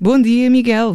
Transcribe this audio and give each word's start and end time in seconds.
Bom 0.00 0.22
dia, 0.22 0.48
Miguel. 0.48 0.94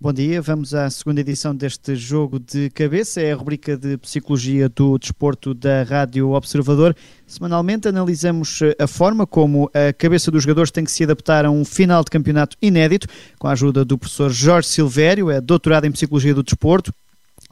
Bom 0.00 0.12
dia, 0.12 0.40
vamos 0.40 0.72
à 0.74 0.88
segunda 0.88 1.20
edição 1.22 1.52
deste 1.52 1.96
Jogo 1.96 2.38
de 2.38 2.70
Cabeça, 2.70 3.20
é 3.20 3.32
a 3.32 3.34
rubrica 3.34 3.76
de 3.76 3.96
Psicologia 3.96 4.68
do 4.68 4.96
Desporto 4.96 5.52
da 5.52 5.82
Rádio 5.82 6.30
Observador. 6.30 6.94
Semanalmente 7.26 7.88
analisamos 7.88 8.62
eh, 8.62 8.76
a 8.78 8.86
forma 8.86 9.26
como 9.26 9.68
a 9.74 9.92
cabeça 9.92 10.30
dos 10.30 10.44
jogadores 10.44 10.70
tem 10.70 10.84
que 10.84 10.92
se 10.92 11.02
adaptar 11.02 11.44
a 11.44 11.50
um 11.50 11.64
final 11.64 12.04
de 12.04 12.12
campeonato 12.12 12.56
inédito, 12.62 13.08
com 13.40 13.48
a 13.48 13.52
ajuda 13.52 13.84
do 13.84 13.98
professor 13.98 14.30
Jorge 14.30 14.68
Silvério, 14.68 15.28
é 15.28 15.40
doutorado 15.40 15.84
em 15.84 15.90
Psicologia 15.90 16.32
do 16.32 16.44
Desporto, 16.44 16.94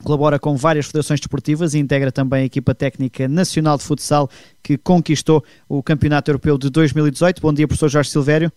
colabora 0.04 0.38
com 0.38 0.56
várias 0.56 0.86
federações 0.86 1.18
desportivas 1.18 1.74
e 1.74 1.80
integra 1.80 2.12
também 2.12 2.42
a 2.42 2.46
equipa 2.46 2.76
técnica 2.76 3.26
nacional 3.26 3.76
de 3.76 3.82
futsal 3.82 4.30
que 4.62 4.78
conquistou 4.78 5.44
o 5.68 5.82
Campeonato 5.82 6.30
Europeu 6.30 6.56
de 6.56 6.70
2018. 6.70 7.42
Bom 7.42 7.52
dia, 7.52 7.66
professor 7.66 7.88
Jorge 7.88 8.10
Silvério. 8.10 8.52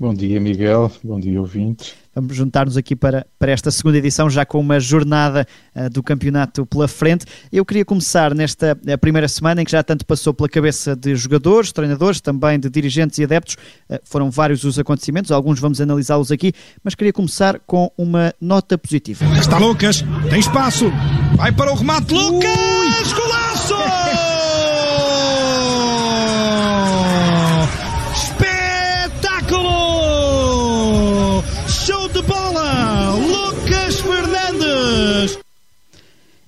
Bom 0.00 0.14
dia, 0.14 0.40
Miguel. 0.40 0.90
Bom 1.04 1.20
dia, 1.20 1.38
ouvintes. 1.38 1.92
Vamos 2.14 2.34
juntar-nos 2.34 2.74
aqui 2.74 2.96
para, 2.96 3.26
para 3.38 3.52
esta 3.52 3.70
segunda 3.70 3.98
edição, 3.98 4.30
já 4.30 4.46
com 4.46 4.58
uma 4.58 4.80
jornada 4.80 5.46
uh, 5.76 5.90
do 5.90 6.02
campeonato 6.02 6.64
pela 6.64 6.88
frente. 6.88 7.26
Eu 7.52 7.66
queria 7.66 7.84
começar 7.84 8.34
nesta 8.34 8.78
eh, 8.86 8.96
primeira 8.96 9.28
semana, 9.28 9.60
em 9.60 9.64
que 9.64 9.70
já 9.70 9.82
tanto 9.82 10.06
passou 10.06 10.32
pela 10.32 10.48
cabeça 10.48 10.96
de 10.96 11.14
jogadores, 11.14 11.70
treinadores, 11.70 12.18
também 12.18 12.58
de 12.58 12.70
dirigentes 12.70 13.18
e 13.18 13.24
adeptos. 13.24 13.58
Uh, 13.90 13.98
foram 14.02 14.30
vários 14.30 14.64
os 14.64 14.78
acontecimentos, 14.78 15.30
alguns 15.30 15.60
vamos 15.60 15.82
analisá-los 15.82 16.32
aqui, 16.32 16.54
mas 16.82 16.94
queria 16.94 17.12
começar 17.12 17.60
com 17.66 17.92
uma 17.98 18.32
nota 18.40 18.78
positiva. 18.78 19.22
Está 19.38 19.58
Lucas, 19.58 20.02
tem 20.30 20.40
espaço, 20.40 20.90
vai 21.36 21.52
para 21.52 21.70
o 21.70 21.74
remate, 21.74 22.14
Lucas! 22.14 23.12
Golaço! 23.12 23.74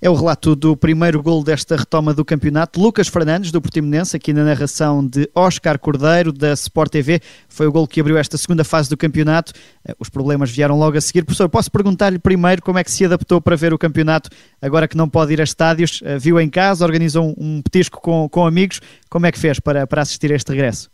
É 0.04 0.10
o 0.10 0.14
relato 0.14 0.56
do 0.56 0.76
primeiro 0.76 1.22
gol 1.22 1.44
desta 1.44 1.76
retoma 1.76 2.12
do 2.12 2.24
campeonato. 2.24 2.80
Lucas 2.80 3.06
Fernandes, 3.06 3.52
do 3.52 3.62
Portimonense, 3.62 4.16
aqui 4.16 4.32
na 4.32 4.42
narração 4.42 5.06
de 5.06 5.30
Oscar 5.32 5.78
Cordeiro, 5.78 6.32
da 6.32 6.54
Sport 6.54 6.90
TV. 6.90 7.20
Foi 7.48 7.68
o 7.68 7.72
gol 7.72 7.86
que 7.86 8.00
abriu 8.00 8.18
esta 8.18 8.36
segunda 8.36 8.64
fase 8.64 8.90
do 8.90 8.96
campeonato. 8.96 9.52
Eh, 9.86 9.94
os 10.00 10.08
problemas 10.08 10.50
vieram 10.50 10.76
logo 10.76 10.98
a 10.98 11.00
seguir. 11.00 11.24
Professor, 11.24 11.48
posso 11.48 11.70
perguntar-lhe 11.70 12.18
primeiro 12.18 12.60
como 12.62 12.80
é 12.80 12.84
que 12.84 12.90
se 12.90 13.04
adaptou 13.04 13.40
para 13.40 13.54
ver 13.54 13.72
o 13.72 13.78
campeonato, 13.78 14.28
agora 14.60 14.88
que 14.88 14.96
não 14.96 15.08
pode 15.08 15.34
ir 15.34 15.40
a 15.40 15.44
estádios? 15.44 16.02
Eh, 16.04 16.18
viu 16.18 16.40
em 16.40 16.50
casa, 16.50 16.84
organizou 16.84 17.32
um 17.38 17.62
petisco 17.62 18.00
com, 18.00 18.28
com 18.28 18.44
amigos. 18.44 18.80
Como 19.08 19.24
é 19.24 19.30
que 19.30 19.38
fez 19.38 19.60
para, 19.60 19.86
para 19.86 20.02
assistir 20.02 20.32
a 20.32 20.34
este 20.34 20.50
regresso? 20.50 20.90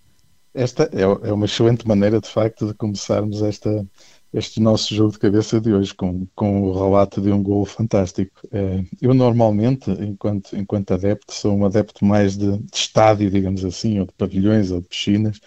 Esta 0.53 0.83
é, 0.93 1.00
é 1.00 1.33
uma 1.33 1.47
excelente 1.47 1.89
maneira, 1.89 2.20
de 2.20 2.28
facto, 2.28 2.67
de 2.67 2.75
começarmos 2.75 3.41
esta 3.41 3.87
este 4.33 4.61
nosso 4.61 4.95
jogo 4.95 5.12
de 5.12 5.19
cabeça 5.19 5.61
de 5.61 5.73
hoje, 5.73 5.95
com, 5.95 6.27
com 6.34 6.62
o 6.62 6.73
relato 6.73 7.21
de 7.21 7.31
um 7.31 7.43
gol 7.43 7.65
fantástico. 7.65 8.41
É, 8.53 8.84
eu 9.01 9.15
normalmente, 9.15 9.91
enquanto, 9.91 10.57
enquanto 10.57 10.93
adepto, 10.93 11.33
sou 11.33 11.57
um 11.57 11.65
adepto 11.65 12.05
mais 12.05 12.37
de, 12.37 12.59
de 12.59 12.77
estádio, 12.77 13.31
digamos 13.31 13.65
assim, 13.65 13.99
ou 14.01 14.06
de 14.06 14.12
pavilhões 14.12 14.71
ou 14.71 14.81
de 14.81 14.89
piscinas, 14.89 15.41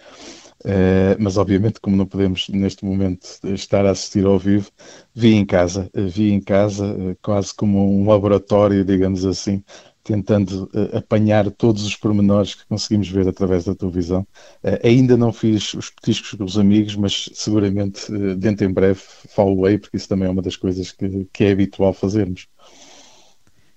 é, 0.64 1.16
mas 1.18 1.36
obviamente 1.36 1.80
como 1.80 1.96
não 1.96 2.06
podemos 2.06 2.48
neste 2.48 2.84
momento 2.84 3.26
estar 3.44 3.84
a 3.84 3.90
assistir 3.90 4.24
ao 4.24 4.38
vivo, 4.38 4.70
vi 5.14 5.34
em 5.34 5.44
casa, 5.44 5.90
vi 5.94 6.30
em 6.30 6.40
casa 6.40 6.86
é, 6.86 7.16
quase 7.22 7.54
como 7.54 8.00
um 8.00 8.08
laboratório, 8.08 8.84
digamos 8.84 9.24
assim, 9.24 9.62
tentando 10.02 10.64
uh, 10.74 10.98
apanhar 10.98 11.50
todos 11.50 11.84
os 11.84 11.96
pormenores 11.96 12.54
que 12.54 12.66
conseguimos 12.66 13.08
ver 13.08 13.28
através 13.28 13.64
da 13.64 13.74
televisão. 13.74 14.26
Uh, 14.62 14.86
ainda 14.86 15.16
não 15.16 15.32
fiz 15.32 15.74
os 15.74 15.90
petiscos 15.90 16.32
com 16.32 16.44
os 16.44 16.58
amigos, 16.58 16.96
mas 16.96 17.30
seguramente 17.34 18.12
uh, 18.12 18.34
dentro 18.36 18.66
em 18.66 18.72
breve 18.72 19.00
falo-ei, 19.34 19.78
porque 19.78 19.96
isso 19.96 20.08
também 20.08 20.28
é 20.28 20.30
uma 20.30 20.42
das 20.42 20.56
coisas 20.56 20.90
que, 20.90 21.26
que 21.32 21.44
é 21.44 21.52
habitual 21.52 21.92
fazermos. 21.92 22.46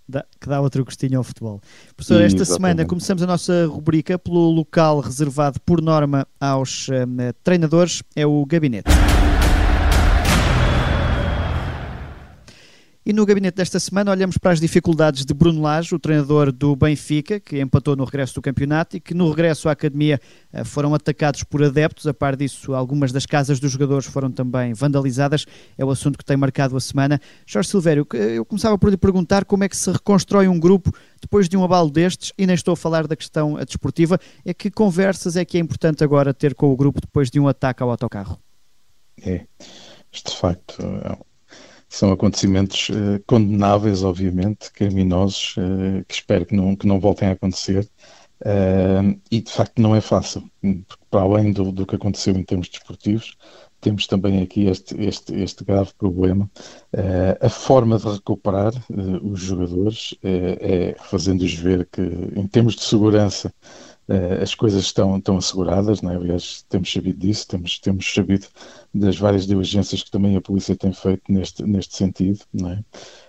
Dá, 0.07 0.23
que 0.39 0.47
dá 0.47 0.61
outro 0.61 0.85
gostinho 0.85 1.17
ao 1.17 1.23
futebol. 1.23 1.59
Professor, 1.95 2.21
esta 2.21 2.41
exatamente. 2.41 2.53
semana 2.53 2.85
começamos 2.85 3.23
a 3.23 3.27
nossa 3.27 3.65
rubrica 3.65 4.19
pelo 4.19 4.51
local 4.51 4.99
reservado 4.99 5.59
por 5.61 5.81
norma 5.81 6.27
aos 6.39 6.87
treinadores, 7.43 8.03
é 8.15 8.23
o 8.23 8.45
gabinete. 8.45 8.85
E 13.07 13.13
no 13.13 13.23
gabinete 13.23 13.57
desta 13.57 13.79
semana 13.79 14.09
olhamos 14.09 14.35
para 14.35 14.51
as 14.51 14.59
dificuldades 14.59 15.25
de 15.25 15.31
Bruno 15.31 15.61
Lage, 15.61 15.93
o 15.93 15.99
treinador 15.99 16.51
do 16.51 16.75
Benfica, 16.75 17.39
que 17.39 17.61
empatou 17.61 17.95
no 17.95 18.03
regresso 18.03 18.33
do 18.33 18.41
campeonato 18.41 18.97
e 18.97 18.99
que 18.99 19.13
no 19.13 19.29
regresso 19.29 19.69
à 19.69 19.73
academia 19.73 20.19
eh, 20.51 20.63
foram 20.63 20.91
atacados 20.91 21.43
por 21.43 21.63
adeptos. 21.63 22.07
A 22.07 22.15
par 22.15 22.35
disso, 22.35 22.73
algumas 22.73 23.11
das 23.11 23.27
casas 23.27 23.59
dos 23.59 23.71
jogadores 23.71 24.07
foram 24.07 24.31
também 24.31 24.73
vandalizadas. 24.73 25.45
É 25.77 25.85
o 25.85 25.91
assunto 25.91 26.17
que 26.17 26.25
tem 26.25 26.35
marcado 26.35 26.75
a 26.75 26.79
semana. 26.79 27.21
Jorge 27.45 27.69
Silvério, 27.69 28.07
eu 28.11 28.43
começava 28.43 28.75
por 28.75 28.89
lhe 28.89 28.97
perguntar 28.97 29.45
como 29.45 29.63
é 29.63 29.69
que 29.69 29.77
se 29.77 29.91
reconstrói 29.91 30.47
um 30.47 30.59
grupo 30.59 30.91
depois 31.21 31.47
de 31.47 31.55
um 31.55 31.63
abalo 31.63 31.91
destes, 31.91 32.33
e 32.35 32.47
nem 32.47 32.55
estou 32.55 32.73
a 32.73 32.75
falar 32.75 33.05
da 33.05 33.15
questão 33.15 33.53
desportiva, 33.63 34.19
é 34.43 34.51
que 34.51 34.71
conversas 34.71 35.35
é 35.35 35.45
que 35.45 35.59
é 35.59 35.61
importante 35.61 36.03
agora 36.03 36.33
ter 36.33 36.55
com 36.55 36.71
o 36.71 36.75
grupo 36.75 37.01
depois 37.01 37.29
de 37.29 37.39
um 37.39 37.47
ataque 37.47 37.83
ao 37.83 37.91
autocarro? 37.91 38.39
É, 39.21 39.45
isto 40.11 40.31
de 40.31 40.37
facto 40.37 40.81
é 40.81 41.34
são 41.89 42.11
acontecimentos 42.11 42.89
uh, 42.89 43.23
condenáveis, 43.25 44.03
obviamente, 44.03 44.71
criminosos, 44.71 45.55
uh, 45.57 46.03
que 46.07 46.15
espero 46.15 46.45
que 46.45 46.55
não, 46.55 46.75
que 46.75 46.87
não 46.87 46.99
voltem 46.99 47.29
a 47.29 47.31
acontecer. 47.31 47.89
Uh, 48.41 49.19
e 49.31 49.41
de 49.41 49.49
facto 49.49 49.81
não 49.81 49.95
é 49.95 50.01
fácil, 50.01 50.43
porque 50.61 51.05
para 51.09 51.21
além 51.21 51.53
do, 51.53 51.71
do 51.71 51.85
que 51.85 51.95
aconteceu 51.95 52.35
em 52.35 52.43
termos 52.43 52.67
desportivos, 52.67 53.37
temos 53.79 54.07
também 54.07 54.41
aqui 54.41 54.65
este, 54.65 54.99
este, 55.01 55.33
este 55.35 55.63
grave 55.63 55.91
problema. 55.97 56.49
a 57.39 57.49
forma 57.49 57.99
de 57.99 58.07
recuperar 58.09 58.73
os 59.21 59.39
jogadores 59.39 60.15
é 60.23 60.95
fazendo-os 60.99 61.53
ver 61.53 61.87
que, 61.91 62.01
em 62.01 62.47
termos 62.47 62.75
de 62.75 62.81
segurança, 62.81 63.53
as 64.41 64.53
coisas 64.53 64.83
estão, 64.83 65.17
estão 65.17 65.37
asseguradas, 65.37 66.01
não 66.01 66.11
é? 66.11 66.15
aliás, 66.15 66.63
temos 66.69 66.91
sabido 66.91 67.19
disso, 67.19 67.47
temos, 67.47 67.79
temos 67.79 68.13
sabido 68.13 68.47
das 68.93 69.17
várias 69.17 69.47
diligências 69.47 70.03
que 70.03 70.11
também 70.11 70.35
a 70.35 70.41
polícia 70.41 70.75
tem 70.75 70.93
feito 70.93 71.23
neste, 71.29 71.63
neste 71.63 71.95
sentido, 71.95 72.39
não 72.53 72.69
é? 72.69 72.83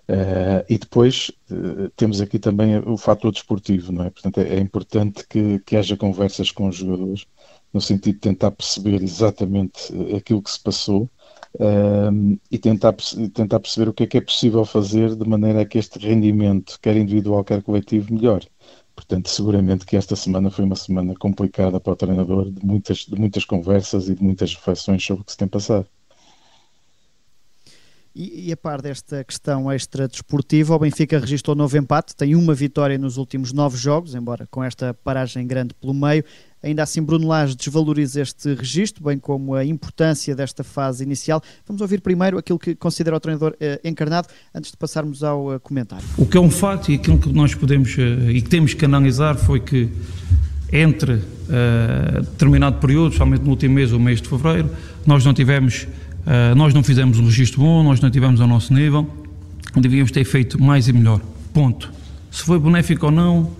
Uh, 0.08 0.64
e 0.68 0.78
depois 0.78 1.32
uh, 1.50 1.90
temos 1.96 2.20
aqui 2.20 2.38
também 2.38 2.78
o 2.78 2.96
fator 2.96 3.32
desportivo, 3.32 3.90
não 3.90 4.04
é? 4.04 4.10
Portanto, 4.10 4.38
é, 4.38 4.54
é, 4.54 4.60
importante 4.60 5.26
que, 5.26 5.58
que 5.60 5.76
haja 5.76 5.96
conversas 5.96 6.52
com 6.52 6.68
os 6.68 6.76
jogadores, 6.76 7.26
no 7.72 7.80
sentido 7.80 8.14
de 8.14 8.20
tentar 8.20 8.52
perceber 8.52 9.02
exatamente 9.02 9.92
aquilo 10.14 10.40
que 10.40 10.50
se 10.50 10.62
passou 10.62 11.10
uh, 11.54 12.38
e 12.50 12.58
tentar, 12.58 12.94
tentar 13.34 13.58
perceber 13.58 13.88
o 13.88 13.92
que 13.92 14.04
é 14.04 14.06
que 14.06 14.18
é 14.18 14.20
possível 14.20 14.64
fazer 14.64 15.16
de 15.16 15.28
maneira 15.28 15.62
a 15.62 15.66
que 15.66 15.78
este 15.78 15.98
rendimento, 15.98 16.78
quer 16.80 16.96
individual, 16.96 17.42
quer 17.42 17.62
coletivo, 17.62 18.14
melhore. 18.14 18.46
Portanto, 18.96 19.28
seguramente 19.28 19.84
que 19.84 19.94
esta 19.94 20.16
semana 20.16 20.50
foi 20.50 20.64
uma 20.64 20.74
semana 20.74 21.14
complicada 21.14 21.78
para 21.78 21.92
o 21.92 21.96
treinador, 21.96 22.50
de 22.50 22.64
muitas, 22.64 23.00
de 23.00 23.14
muitas 23.14 23.44
conversas 23.44 24.08
e 24.08 24.14
de 24.14 24.22
muitas 24.24 24.54
reflexões 24.54 25.04
sobre 25.04 25.22
o 25.22 25.24
que 25.24 25.32
se 25.32 25.38
tem 25.38 25.46
passado. 25.46 25.86
E, 28.18 28.48
e, 28.48 28.52
a 28.52 28.56
par 28.56 28.80
desta 28.80 29.22
questão 29.22 29.70
extra-desportiva, 29.70 30.74
o 30.74 30.78
Benfica 30.78 31.18
registrou 31.18 31.54
novo 31.54 31.76
empate, 31.76 32.16
tem 32.16 32.34
uma 32.34 32.54
vitória 32.54 32.96
nos 32.96 33.18
últimos 33.18 33.52
nove 33.52 33.76
jogos, 33.76 34.14
embora 34.14 34.48
com 34.50 34.64
esta 34.64 34.94
paragem 34.94 35.46
grande 35.46 35.74
pelo 35.74 35.92
meio. 35.92 36.24
Ainda 36.62 36.82
assim, 36.82 37.02
Bruno 37.02 37.28
Lage 37.28 37.54
desvaloriza 37.54 38.22
este 38.22 38.54
registro, 38.54 39.04
bem 39.04 39.18
como 39.18 39.54
a 39.54 39.64
importância 39.64 40.34
desta 40.34 40.64
fase 40.64 41.04
inicial. 41.04 41.42
Vamos 41.66 41.82
ouvir 41.82 42.00
primeiro 42.00 42.38
aquilo 42.38 42.58
que 42.58 42.74
considera 42.74 43.16
o 43.16 43.20
treinador 43.20 43.54
eh, 43.60 43.80
encarnado, 43.84 44.28
antes 44.54 44.70
de 44.70 44.76
passarmos 44.76 45.22
ao 45.22 45.54
eh, 45.54 45.58
comentário. 45.58 46.04
O 46.16 46.26
que 46.26 46.36
é 46.36 46.40
um 46.40 46.50
facto 46.50 46.90
e 46.90 46.94
aquilo 46.94 47.18
que 47.18 47.32
nós 47.32 47.54
podemos 47.54 47.96
eh, 47.98 48.32
e 48.32 48.42
que 48.42 48.48
temos 48.48 48.74
que 48.74 48.84
analisar 48.84 49.36
foi 49.36 49.60
que 49.60 49.88
entre 50.72 51.22
determinado 52.32 52.80
período, 52.80 53.10
especialmente 53.12 53.44
no 53.44 53.50
último 53.50 53.76
mês, 53.76 53.92
o 53.92 54.00
mês 54.00 54.20
de 54.20 54.28
fevereiro, 54.28 54.68
nós 55.06 55.24
não 55.24 55.32
tivemos 55.32 55.86
nós 56.56 56.74
não 56.74 56.82
fizemos 56.82 57.20
um 57.20 57.24
registro 57.24 57.60
bom, 57.60 57.84
nós 57.84 58.00
não 58.00 58.10
tivemos 58.10 58.40
ao 58.40 58.48
nosso 58.48 58.74
nível, 58.74 59.08
devíamos 59.76 60.10
ter 60.10 60.24
feito 60.24 60.60
mais 60.60 60.88
e 60.88 60.92
melhor. 60.92 61.20
Ponto. 61.54 61.92
Se 62.32 62.42
foi 62.42 62.58
benéfico 62.58 63.06
ou 63.06 63.12
não, 63.12 63.52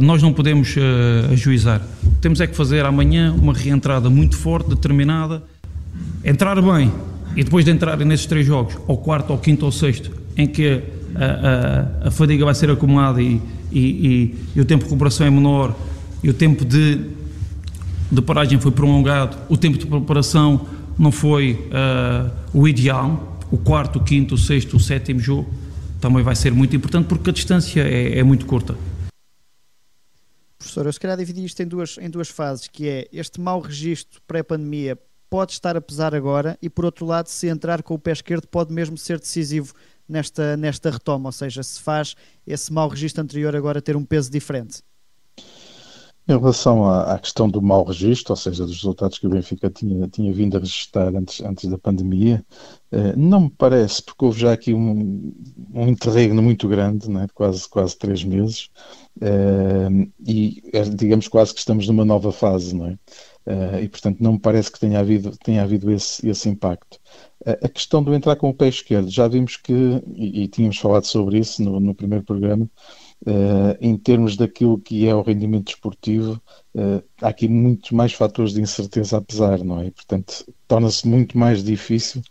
nós 0.00 0.22
não 0.22 0.32
podemos 0.32 0.74
uh, 0.76 1.32
ajuizar. 1.32 1.80
Temos 2.20 2.40
é 2.40 2.46
que 2.46 2.56
fazer 2.56 2.84
amanhã 2.84 3.32
uma 3.32 3.52
reentrada 3.52 4.10
muito 4.10 4.36
forte, 4.36 4.70
determinada, 4.70 5.42
entrar 6.24 6.60
bem 6.60 6.92
e 7.36 7.44
depois 7.44 7.64
de 7.64 7.70
entrar 7.70 7.96
nesses 7.98 8.26
três 8.26 8.46
jogos, 8.46 8.76
ao 8.88 8.96
quarto, 8.96 9.32
ao 9.32 9.38
quinto 9.38 9.64
ou 9.64 9.72
sexto, 9.72 10.10
em 10.36 10.46
que 10.46 10.82
a, 11.14 12.04
a, 12.04 12.08
a 12.08 12.10
fadiga 12.10 12.44
vai 12.44 12.54
ser 12.54 12.70
acumulada 12.70 13.22
e, 13.22 13.40
e, 13.70 13.80
e, 13.80 14.34
e 14.56 14.60
o 14.60 14.64
tempo 14.64 14.84
de 14.84 14.90
recuperação 14.90 15.26
é 15.26 15.30
menor 15.30 15.76
e 16.22 16.28
o 16.28 16.34
tempo 16.34 16.64
de, 16.64 17.00
de 18.10 18.22
paragem 18.22 18.58
foi 18.58 18.72
prolongado, 18.72 19.36
o 19.48 19.56
tempo 19.56 19.78
de 19.78 19.86
preparação 19.86 20.66
não 20.98 21.12
foi 21.12 21.52
uh, 21.52 22.30
o 22.52 22.66
ideal. 22.66 23.36
O 23.50 23.56
quarto, 23.56 23.98
o 23.98 24.02
quinto, 24.02 24.34
o 24.34 24.38
sexto, 24.38 24.76
o 24.76 24.80
sétimo 24.80 25.20
jogo 25.20 25.48
também 26.00 26.22
vai 26.22 26.36
ser 26.36 26.52
muito 26.52 26.76
importante 26.76 27.06
porque 27.06 27.30
a 27.30 27.32
distância 27.32 27.80
é, 27.80 28.18
é 28.18 28.22
muito 28.22 28.44
curta. 28.44 28.74
Professor, 30.68 30.84
eu 30.84 30.92
se 30.92 31.00
calhar 31.00 31.16
dividi 31.16 31.42
isto 31.46 31.62
em 31.62 31.66
duas, 31.66 31.96
em 31.98 32.10
duas 32.10 32.28
fases, 32.28 32.68
que 32.68 32.86
é 32.86 33.08
este 33.10 33.40
mau 33.40 33.58
registro 33.58 34.20
pré-pandemia 34.26 34.98
pode 35.30 35.52
estar 35.52 35.74
a 35.78 35.80
pesar 35.80 36.14
agora 36.14 36.58
e, 36.60 36.68
por 36.68 36.84
outro 36.84 37.06
lado, 37.06 37.28
se 37.28 37.48
entrar 37.48 37.82
com 37.82 37.94
o 37.94 37.98
pé 37.98 38.12
esquerdo, 38.12 38.46
pode 38.46 38.70
mesmo 38.70 38.98
ser 38.98 39.18
decisivo 39.18 39.72
nesta, 40.06 40.58
nesta 40.58 40.90
retoma, 40.90 41.30
ou 41.30 41.32
seja, 41.32 41.62
se 41.62 41.80
faz 41.80 42.14
esse 42.46 42.70
mau 42.70 42.86
registro 42.86 43.22
anterior 43.22 43.56
agora 43.56 43.80
ter 43.80 43.96
um 43.96 44.04
peso 44.04 44.30
diferente. 44.30 44.82
Em 46.28 46.38
relação 46.38 46.84
à, 46.84 47.14
à, 47.14 47.18
questão 47.18 47.48
do 47.48 47.62
mau 47.62 47.82
registro, 47.84 48.32
ou 48.32 48.36
seja, 48.36 48.66
dos 48.66 48.76
resultados 48.76 49.18
que 49.18 49.26
o 49.26 49.30
Benfica 49.30 49.70
tinha, 49.70 50.06
tinha 50.08 50.30
vindo 50.30 50.58
a 50.58 50.60
registrar 50.60 51.08
antes, 51.16 51.40
antes 51.40 51.70
da 51.70 51.78
pandemia, 51.78 52.44
eh, 52.92 53.16
não 53.16 53.40
me 53.40 53.50
parece, 53.50 54.02
porque 54.02 54.26
houve 54.26 54.40
já 54.40 54.52
aqui 54.52 54.74
um, 54.74 55.32
um 55.72 55.88
interregno 55.88 56.42
muito 56.42 56.68
grande, 56.68 57.08
né, 57.08 57.26
de 57.26 57.32
quase, 57.32 57.66
quase 57.66 57.96
três 57.96 58.22
meses, 58.22 58.68
eh, 59.20 60.08
e 60.26 60.62
é, 60.72 60.82
digamos 60.82 61.28
quase 61.28 61.52
que 61.52 61.60
estamos 61.60 61.86
numa 61.88 62.04
nova 62.04 62.32
fase, 62.32 62.74
não 62.74 62.86
é? 62.86 62.98
Eh, 63.46 63.82
e 63.84 63.88
portanto 63.88 64.20
não 64.20 64.32
me 64.34 64.38
parece 64.38 64.70
que 64.70 64.80
tenha 64.80 65.00
havido, 65.00 65.36
tenha 65.38 65.62
havido 65.62 65.90
esse, 65.90 66.28
esse 66.28 66.48
impacto. 66.48 66.98
A 67.62 67.68
questão 67.68 68.02
do 68.02 68.14
entrar 68.14 68.36
com 68.36 68.50
o 68.50 68.54
pé 68.54 68.68
esquerdo, 68.68 69.08
já 69.10 69.26
vimos 69.28 69.56
que, 69.56 69.72
e, 70.14 70.42
e 70.42 70.48
tínhamos 70.48 70.78
falado 70.78 71.04
sobre 71.04 71.38
isso 71.38 71.62
no, 71.62 71.80
no 71.80 71.94
primeiro 71.94 72.24
programa, 72.24 72.68
Uh, 73.26 73.74
em 73.80 73.96
termos 73.96 74.36
daquilo 74.36 74.78
que 74.78 75.08
é 75.08 75.12
o 75.12 75.22
rendimento 75.22 75.66
desportivo, 75.66 76.40
uh, 76.76 77.02
há 77.20 77.28
aqui 77.28 77.48
muitos 77.48 77.90
mais 77.90 78.12
fatores 78.12 78.52
de 78.52 78.60
incerteza 78.60 79.16
a 79.16 79.20
pesar, 79.20 79.64
não 79.64 79.80
é? 79.80 79.90
Portanto, 79.90 80.46
torna-se 80.68 81.06
muito 81.06 81.36
mais 81.36 81.64
difícil 81.64 82.22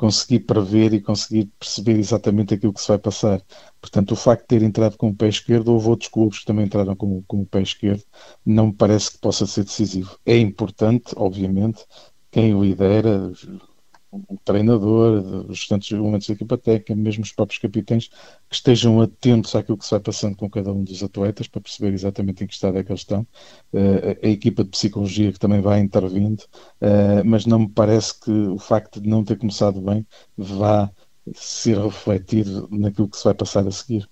conseguir 0.00 0.40
prever 0.40 0.94
e 0.94 1.00
conseguir 1.02 1.52
perceber 1.58 1.98
exatamente 1.98 2.54
aquilo 2.54 2.72
que 2.72 2.80
se 2.80 2.88
vai 2.88 2.98
passar. 2.98 3.42
Portanto, 3.82 4.12
o 4.12 4.16
facto 4.16 4.42
de 4.42 4.46
ter 4.48 4.62
entrado 4.62 4.96
com 4.96 5.10
o 5.10 5.14
pé 5.14 5.28
esquerdo, 5.28 5.68
houve 5.74 5.88
outros 5.90 6.08
clubes 6.08 6.38
que 6.38 6.46
também 6.46 6.64
entraram 6.64 6.96
com, 6.96 7.22
com 7.24 7.42
o 7.42 7.46
pé 7.46 7.60
esquerdo, 7.60 8.02
não 8.44 8.68
me 8.68 8.72
parece 8.72 9.12
que 9.12 9.18
possa 9.18 9.46
ser 9.46 9.64
decisivo. 9.64 10.18
É 10.24 10.38
importante, 10.38 11.12
obviamente, 11.16 11.84
quem 12.30 12.54
o 12.54 12.64
lidera, 12.64 13.30
o 14.12 14.38
treinador, 14.44 15.46
os 15.48 15.60
restantes 15.60 15.90
elementos 15.92 16.26
da 16.26 16.34
equipa 16.34 16.58
técnica, 16.58 16.94
mesmo 16.94 17.22
os 17.22 17.32
próprios 17.32 17.60
capitães, 17.60 18.08
que 18.48 18.54
estejam 18.54 19.00
atentos 19.00 19.54
àquilo 19.54 19.78
que 19.78 19.84
se 19.84 19.90
vai 19.92 20.00
passando 20.00 20.36
com 20.36 20.50
cada 20.50 20.72
um 20.72 20.82
dos 20.82 21.02
atletas 21.02 21.46
para 21.48 21.60
perceber 21.60 21.92
exatamente 21.92 22.42
em 22.44 22.46
que 22.46 22.54
estado 22.54 22.78
é 22.78 22.84
que 22.84 22.90
eles 22.90 23.00
estão. 23.02 23.22
Uh, 23.72 24.18
a 24.22 24.28
equipa 24.28 24.64
de 24.64 24.70
psicologia 24.70 25.32
que 25.32 25.38
também 25.38 25.60
vai 25.60 25.80
intervindo, 25.80 26.40
uh, 26.80 27.24
mas 27.24 27.46
não 27.46 27.60
me 27.60 27.68
parece 27.68 28.18
que 28.20 28.30
o 28.30 28.58
facto 28.58 29.00
de 29.00 29.08
não 29.08 29.24
ter 29.24 29.38
começado 29.38 29.80
bem 29.80 30.06
vá 30.36 30.90
ser 31.34 31.78
refletido 31.78 32.68
naquilo 32.70 33.08
que 33.08 33.16
se 33.16 33.24
vai 33.24 33.34
passar 33.34 33.66
a 33.66 33.70
seguir. 33.70 34.08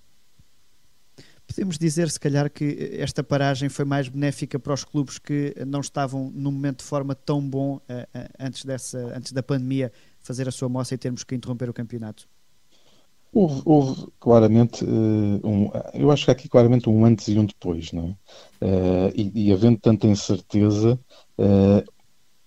Podemos 1.49 1.79
dizer, 1.79 2.11
se 2.11 2.19
calhar, 2.19 2.47
que 2.47 2.91
esta 2.99 3.23
paragem 3.23 3.69
foi 3.69 3.83
mais 3.83 4.07
benéfica 4.07 4.59
para 4.59 4.71
os 4.71 4.83
clubes 4.83 5.17
que 5.17 5.55
não 5.65 5.79
estavam 5.79 6.31
num 6.31 6.51
momento 6.51 6.77
de 6.77 6.83
forma 6.83 7.15
tão 7.15 7.41
bom 7.41 7.77
uh, 7.77 7.79
uh, 7.79 8.29
antes, 8.39 8.63
dessa, 8.63 8.99
antes 9.17 9.31
da 9.31 9.41
pandemia 9.41 9.91
fazer 10.21 10.47
a 10.47 10.51
sua 10.51 10.69
moça 10.69 10.93
e 10.93 10.97
termos 10.97 11.23
que 11.23 11.33
interromper 11.33 11.67
o 11.67 11.73
campeonato? 11.73 12.29
Houve, 13.33 13.61
houve 13.65 14.07
claramente, 14.19 14.85
uh, 14.85 14.87
um, 15.43 15.71
eu 15.95 16.11
acho 16.11 16.25
que 16.25 16.31
há 16.31 16.33
aqui 16.33 16.47
claramente 16.47 16.87
um 16.87 17.03
antes 17.03 17.27
e 17.27 17.39
um 17.39 17.45
depois, 17.45 17.91
não 17.91 18.15
é? 18.61 19.11
E, 19.15 19.47
e, 19.47 19.51
havendo 19.51 19.79
tanta 19.79 20.05
incerteza, 20.05 20.99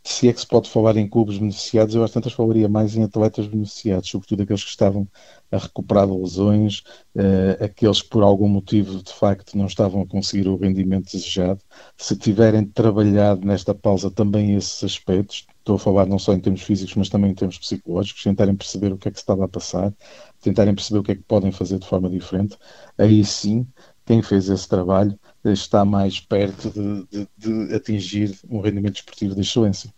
se 0.04 0.28
é 0.28 0.32
que 0.32 0.40
se 0.40 0.46
pode 0.46 0.68
falar 0.68 0.96
em 0.96 1.08
clubes 1.08 1.38
beneficiados, 1.38 1.94
eu 1.94 2.02
às 2.02 2.10
tantas 2.10 2.32
falaria 2.32 2.68
mais 2.68 2.96
em 2.96 3.04
atletas 3.04 3.46
beneficiados, 3.46 4.08
sobretudo 4.10 4.42
aqueles 4.42 4.64
que 4.64 4.70
estavam 4.70 5.08
a 5.50 5.58
recuperar 5.58 6.10
lesões, 6.10 6.82
uh, 7.14 7.62
aqueles 7.64 8.02
que 8.02 8.08
por 8.08 8.22
algum 8.22 8.48
motivo 8.48 9.02
de 9.02 9.12
facto 9.12 9.56
não 9.56 9.66
estavam 9.66 10.02
a 10.02 10.06
conseguir 10.06 10.48
o 10.48 10.56
rendimento 10.56 11.12
desejado. 11.12 11.60
Se 11.96 12.16
tiverem 12.16 12.64
trabalhado 12.64 13.46
nesta 13.46 13.74
pausa 13.74 14.10
também 14.10 14.54
esses 14.56 14.82
aspectos, 14.82 15.46
estou 15.58 15.76
a 15.76 15.78
falar 15.78 16.06
não 16.06 16.18
só 16.18 16.32
em 16.32 16.40
termos 16.40 16.62
físicos, 16.62 16.96
mas 16.96 17.08
também 17.08 17.30
em 17.30 17.34
termos 17.34 17.58
psicológicos, 17.58 18.22
tentarem 18.24 18.56
perceber 18.56 18.92
o 18.92 18.98
que 18.98 19.08
é 19.08 19.10
que 19.10 19.18
se 19.18 19.22
estava 19.22 19.44
a 19.44 19.48
passar, 19.48 19.92
tentarem 20.40 20.74
perceber 20.74 20.98
o 21.00 21.02
que 21.02 21.12
é 21.12 21.14
que 21.16 21.22
podem 21.22 21.52
fazer 21.52 21.78
de 21.78 21.86
forma 21.86 22.08
diferente, 22.10 22.56
aí 22.98 23.24
sim, 23.24 23.66
quem 24.04 24.22
fez 24.22 24.48
esse 24.48 24.68
trabalho 24.68 25.18
está 25.44 25.84
mais 25.84 26.20
perto 26.20 26.70
de, 26.70 27.06
de, 27.10 27.28
de 27.36 27.74
atingir 27.74 28.38
um 28.48 28.60
rendimento 28.60 28.96
esportivo 28.96 29.34
de 29.34 29.40
excelência. 29.40 29.92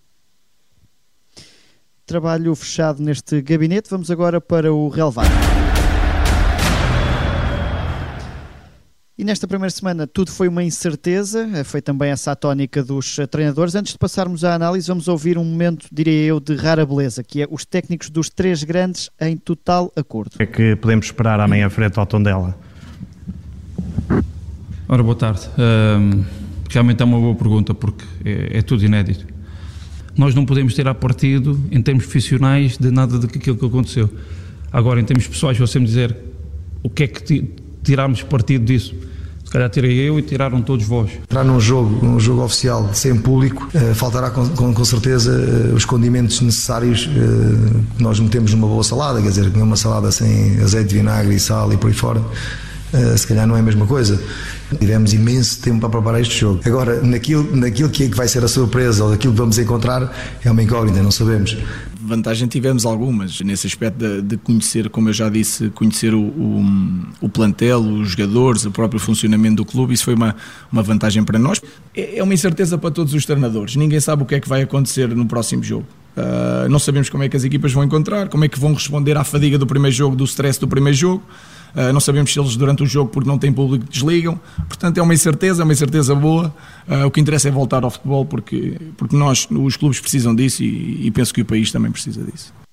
Trabalho 2.06 2.55
fechado 2.55 3.02
neste 3.02 3.41
gabinete. 3.41 3.91
Vamos 3.91 4.11
agora 4.11 4.41
para 4.41 4.73
o 4.73 4.88
relevado. 4.88 5.31
E 9.17 9.23
nesta 9.23 9.46
primeira 9.46 9.70
semana 9.70 10.08
tudo 10.08 10.32
foi 10.32 10.49
uma 10.49 10.64
incerteza, 10.64 11.49
foi 11.64 11.81
também 11.81 12.11
essa 12.11 12.32
a 12.32 12.37
tónica 12.37 12.82
dos 12.82 13.17
treinadores. 13.31 13.76
Antes 13.76 13.93
de 13.93 13.99
passarmos 13.99 14.44
à 14.44 14.55
análise, 14.55 14.88
vamos 14.88 15.06
ouvir 15.06 15.38
um 15.38 15.44
momento, 15.44 15.87
diria 15.93 16.26
eu, 16.26 16.40
de 16.40 16.56
rara 16.56 16.85
beleza, 16.85 17.23
que 17.23 17.40
é 17.40 17.47
os 17.49 17.64
técnicos 17.64 18.11
dos 18.11 18.29
três 18.29 18.64
grandes 18.64 19.08
em 19.20 19.37
total 19.37 19.93
acordo. 19.94 20.35
O 20.35 20.38
que 20.38 20.43
é 20.43 20.47
que 20.47 20.76
podemos 20.76 21.06
esperar 21.06 21.38
amanhã 21.38 21.70
frente 21.70 21.97
ao 21.97 22.05
Tondela? 22.05 22.58
Ora, 24.87 25.03
boa 25.03 25.15
tarde. 25.15 25.41
Um, 25.59 26.23
realmente 26.69 27.01
é 27.01 27.05
uma 27.05 27.19
boa 27.19 27.35
pergunta, 27.35 27.73
porque 27.73 28.05
é, 28.25 28.59
é, 28.59 28.63
tudo 28.63 28.85
inédito. 28.85 29.27
Nós 30.17 30.35
não 30.35 30.45
podemos 30.45 30.75
ter 30.75 30.87
a 30.87 30.95
partido, 30.95 31.59
em 31.71 31.81
termos 31.81 32.05
profissionais, 32.05 32.77
de 32.77 32.91
nada 32.91 33.19
daquilo 33.19 33.57
que 33.57 33.67
aconteceu. 33.67 34.11
Agora, 34.71 35.01
em 35.01 35.05
termos 35.05 35.27
pessoais, 35.27 35.59
você 35.59 35.79
me 35.79 35.87
dizer 35.87 36.15
o 36.83 36.91
que 36.91 37.05
é 37.05 37.07
que 37.07 37.51
tirarmos 37.83 38.23
partido 38.23 38.65
disso. 38.65 38.95
Se 39.43 39.51
calhar 39.51 39.71
tirei 39.71 39.97
eu 39.97 40.19
e 40.19 40.23
tiraram 40.23 40.61
todos 40.61 40.87
vós. 40.87 41.13
Entrar 41.23 41.45
num 41.45 41.61
jogo, 41.61 42.05
num 42.05 42.19
jogo 42.21 42.43
oficial 42.43 42.91
sem 42.93 43.17
público, 43.17 43.69
uh, 43.75 43.95
faltará 43.95 44.31
com, 44.31 44.49
com, 44.51 44.75
com 44.75 44.85
certeza 44.85 45.33
uh, 45.33 45.75
os 45.75 45.85
condimentos 45.85 46.41
necessários 46.41 47.07
uh, 47.07 47.97
que 47.97 48.03
nós 48.03 48.19
metemos 48.19 48.53
numa 48.53 48.67
boa 48.67 48.83
salada, 48.83 49.23
quer 49.23 49.29
dizer, 49.29 49.47
uma 49.57 49.77
salada 49.77 50.11
sem 50.11 50.59
azeite, 50.61 50.95
vinagre 50.95 51.35
e 51.37 51.41
sal 51.41 51.73
e 51.73 51.77
por 51.77 51.89
aí 51.89 51.95
fora 51.95 52.21
uh, 52.94 53.19
se 53.19 53.26
calhar 53.26 53.46
não 53.46 53.56
é 53.56 53.61
a 53.61 53.62
mesma 53.62 53.87
coisa. 53.87 54.23
Tivemos 54.79 55.12
imenso 55.12 55.61
tempo 55.61 55.81
para 55.81 55.91
preparar 55.91 56.20
este 56.20 56.41
jogo. 56.41 56.61
Agora, 56.64 57.00
naquilo, 57.02 57.55
naquilo 57.55 57.91
que, 57.91 58.05
é 58.05 58.08
que 58.08 58.17
vai 58.17 58.26
ser 58.26 58.43
a 58.44 58.49
surpresa 58.49 59.05
ou 59.05 59.11
daquilo 59.11 59.32
que 59.32 59.38
vamos 59.38 59.58
encontrar, 59.58 60.12
é 60.44 60.50
uma 60.50 60.62
incógnita, 60.62 61.02
não 61.02 61.11
sabemos. 61.11 61.56
Vantagem 62.00 62.49
tivemos 62.49 62.85
algumas 62.85 63.41
nesse 63.41 63.67
aspecto 63.67 63.99
de, 63.99 64.23
de 64.23 64.37
conhecer, 64.37 64.91
como 64.91 65.08
eu 65.08 65.12
já 65.12 65.29
disse, 65.29 65.70
conhecer 65.70 66.14
o, 66.14 66.20
o, 66.20 66.64
o, 67.23 67.29
plantel, 67.29 67.81
os 67.81 68.11
jogadores, 68.11 68.64
o 68.64 68.70
próprio 68.70 69.00
funcionamento 69.00 69.56
do 69.56 69.64
clube. 69.64 69.95
Isso 69.95 70.04
foi 70.04 70.14
uma, 70.14 70.37
uma 70.71 70.83
vantagem 70.83 71.25
para 71.25 71.38
nós. 71.38 71.61
É, 71.95 72.19
é 72.19 72.23
uma 72.23 72.35
incerteza 72.35 72.76
para 72.76 72.90
todos 72.90 73.14
os 73.14 73.25
treinadores. 73.25 73.76
Ninguém 73.76 74.00
sabe 74.00 74.23
o 74.23 74.26
que 74.26 74.35
é 74.35 74.40
que 74.40 74.49
vai 74.49 74.62
acontecer 74.62 75.09
no 75.09 75.26
próximo 75.26 75.62
jogo. 75.62 75.87
Uh, 76.16 76.69
não 76.69 76.78
sabemos 76.78 77.09
como 77.09 77.25
é 77.25 77.28
que 77.28 77.37
as 77.37 77.42
equipas 77.42 77.73
vão 77.73 77.83
encontrar, 77.83 78.28
como 78.28 78.45
é 78.45 78.49
que 78.49 78.59
vão 78.59 78.73
responder 78.73 79.16
à 79.16 79.25
fadiga 79.25 79.59
do 79.59 79.66
primeiro 79.66 79.97
jogo, 79.97 80.14
do 80.14 80.25
stress 80.25 80.61
do 80.61 80.69
primeiro 80.69 80.97
jogo. 80.97 81.23
Uh, 81.75 81.93
não 81.93 82.00
sabemos 82.00 82.33
se 82.33 82.38
eles 82.38 82.57
durante 82.57 82.83
o 82.83 82.87
jogo, 82.87 83.11
porque 83.11 83.28
não 83.28 83.38
têm 83.38 83.52
público, 83.52 83.85
desligam. 83.90 84.40
Portanto, 84.69 84.99
é 84.99 85.02
uma 85.02 85.12
incerteza, 85.12 85.62
é 85.62 85.64
uma 85.64 85.73
incerteza 85.73 86.14
boa. 86.14 86.54
Uh, 86.88 87.07
o 87.07 87.11
que 87.11 87.21
interessa 87.21 87.49
é 87.49 87.50
voltar 87.50 87.85
ao 87.85 87.90
futebol, 87.90 88.25
porque, 88.25 88.78
porque 88.97 89.16
nós, 89.16 89.49
os 89.50 89.76
clubes, 89.76 90.00
precisam 90.00 90.35
disso 90.35 90.62
e, 90.62 91.07
e 91.07 91.11
penso 91.11 91.35
que 91.35 91.40
o 91.40 91.45
país 91.45 91.73
também 91.73 91.90
precisa 91.90 92.23
disso. 92.23 92.63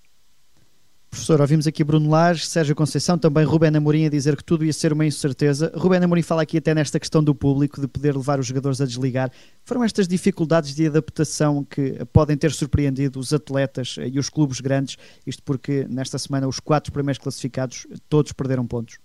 Professor, 1.11 1.41
ouvimos 1.41 1.67
aqui 1.67 1.83
Bruno 1.83 2.09
Lage, 2.09 2.45
Sérgio 2.45 2.73
Conceição, 2.73 3.17
também 3.17 3.43
Rubén 3.43 3.75
Amorim 3.75 4.05
a 4.05 4.09
dizer 4.09 4.37
que 4.37 4.43
tudo 4.45 4.63
ia 4.63 4.71
ser 4.71 4.93
uma 4.93 5.05
incerteza. 5.05 5.69
Rubén 5.75 6.01
Amorim 6.01 6.21
fala 6.21 6.41
aqui 6.41 6.57
até 6.57 6.73
nesta 6.73 6.97
questão 6.97 7.21
do 7.21 7.35
público, 7.35 7.81
de 7.81 7.87
poder 7.87 8.15
levar 8.15 8.39
os 8.39 8.47
jogadores 8.47 8.79
a 8.79 8.85
desligar. 8.85 9.29
Foram 9.65 9.83
estas 9.83 10.07
dificuldades 10.07 10.73
de 10.73 10.87
adaptação 10.87 11.65
que 11.65 11.99
podem 12.13 12.37
ter 12.37 12.53
surpreendido 12.53 13.19
os 13.19 13.33
atletas 13.33 13.97
e 14.01 14.17
os 14.17 14.29
clubes 14.29 14.61
grandes, 14.61 14.95
isto 15.27 15.43
porque 15.43 15.85
nesta 15.89 16.17
semana 16.17 16.47
os 16.47 16.61
quatro 16.61 16.93
primeiros 16.93 17.21
classificados 17.21 17.85
todos 18.07 18.31
perderam 18.31 18.65
pontos. 18.65 18.97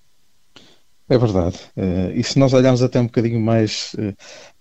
É 1.09 1.19
verdade. 1.19 1.59
Uh, 1.77 2.13
e 2.15 2.23
se 2.23 2.39
nós 2.39 2.53
olharmos 2.53 2.83
até 2.83 3.01
um 3.01 3.07
bocadinho 3.07 3.41
mais 3.41 3.95
uh, 3.95 4.15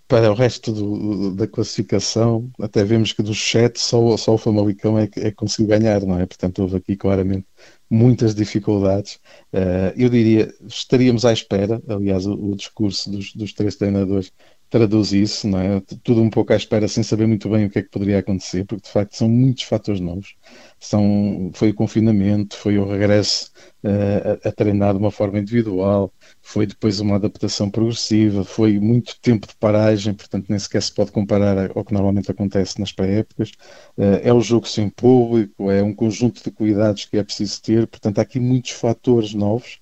para 0.08 0.30
o 0.30 0.34
resto 0.34 0.72
do, 0.72 1.34
da 1.34 1.46
classificação, 1.48 2.50
até 2.60 2.84
vemos 2.84 3.12
que 3.12 3.22
dos 3.22 3.38
sete 3.38 3.80
só, 3.80 4.16
só 4.16 4.34
o 4.34 4.38
Famalicão 4.38 4.98
é 4.98 5.06
que, 5.06 5.20
é 5.20 5.30
conseguiu 5.32 5.68
ganhar, 5.68 6.02
não 6.02 6.18
é? 6.18 6.26
Portanto, 6.26 6.60
houve 6.60 6.76
aqui 6.76 6.96
claramente 6.96 7.46
muitas 7.90 8.34
dificuldades. 8.34 9.16
Uh, 9.52 9.92
eu 9.96 10.08
diria, 10.08 10.52
estaríamos 10.66 11.24
à 11.24 11.32
espera, 11.32 11.82
aliás, 11.88 12.26
o, 12.26 12.34
o 12.34 12.56
discurso 12.56 13.10
dos, 13.10 13.32
dos, 13.34 13.52
três 13.52 13.76
treinadores 13.76 14.32
traduz 14.68 15.12
isso, 15.12 15.46
não 15.48 15.58
é? 15.60 15.80
Tudo 16.02 16.22
um 16.22 16.30
pouco 16.30 16.52
à 16.52 16.56
espera, 16.56 16.88
sem 16.88 17.02
saber 17.02 17.26
muito 17.26 17.48
bem 17.48 17.66
o 17.66 17.70
que 17.70 17.78
é 17.78 17.82
que 17.82 17.90
poderia 17.90 18.18
acontecer, 18.18 18.64
porque 18.64 18.86
de 18.86 18.92
facto 18.92 19.16
são 19.16 19.28
muitos 19.28 19.64
fatores 19.64 20.00
novos. 20.00 20.34
São, 20.78 21.50
foi 21.54 21.70
o 21.70 21.74
confinamento, 21.74 22.56
foi 22.56 22.78
o 22.78 22.84
regresso 22.86 23.50
uh, 23.84 24.38
a, 24.44 24.48
a 24.48 24.52
treinar 24.52 24.92
de 24.94 24.98
uma 25.00 25.10
forma 25.10 25.38
individual, 25.38 26.12
foi 26.42 26.66
depois 26.66 27.00
uma 27.00 27.16
adaptação 27.16 27.70
progressiva, 27.70 28.44
foi 28.44 28.78
muito 28.78 29.18
tempo 29.20 29.46
de 29.46 29.56
paragem, 29.56 30.14
portanto 30.14 30.46
nem 30.48 30.58
sequer 30.58 30.82
se 30.82 30.92
pode 30.92 31.12
comparar 31.12 31.70
ao 31.76 31.84
que 31.84 31.94
normalmente 31.94 32.30
acontece 32.30 32.78
nas 32.80 32.92
pré-épocas. 32.92 33.52
Eh, 33.98 34.28
é 34.28 34.32
o 34.32 34.40
jogo 34.40 34.66
sem 34.68 34.88
público, 34.90 35.70
é 35.70 35.82
um 35.82 35.94
conjunto 35.94 36.42
de 36.42 36.50
cuidados 36.50 37.04
que 37.04 37.16
é 37.16 37.22
preciso 37.24 37.62
ter, 37.62 37.86
portanto 37.86 38.18
há 38.18 38.22
aqui 38.22 38.38
muitos 38.40 38.72
fatores 38.72 39.32
novos 39.34 39.78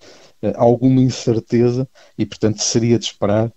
alguma 0.56 1.00
incerteza 1.00 1.88
e, 2.18 2.26
portanto, 2.26 2.62
seria 2.62 2.98
de 2.98 3.04
esperar 3.06 3.52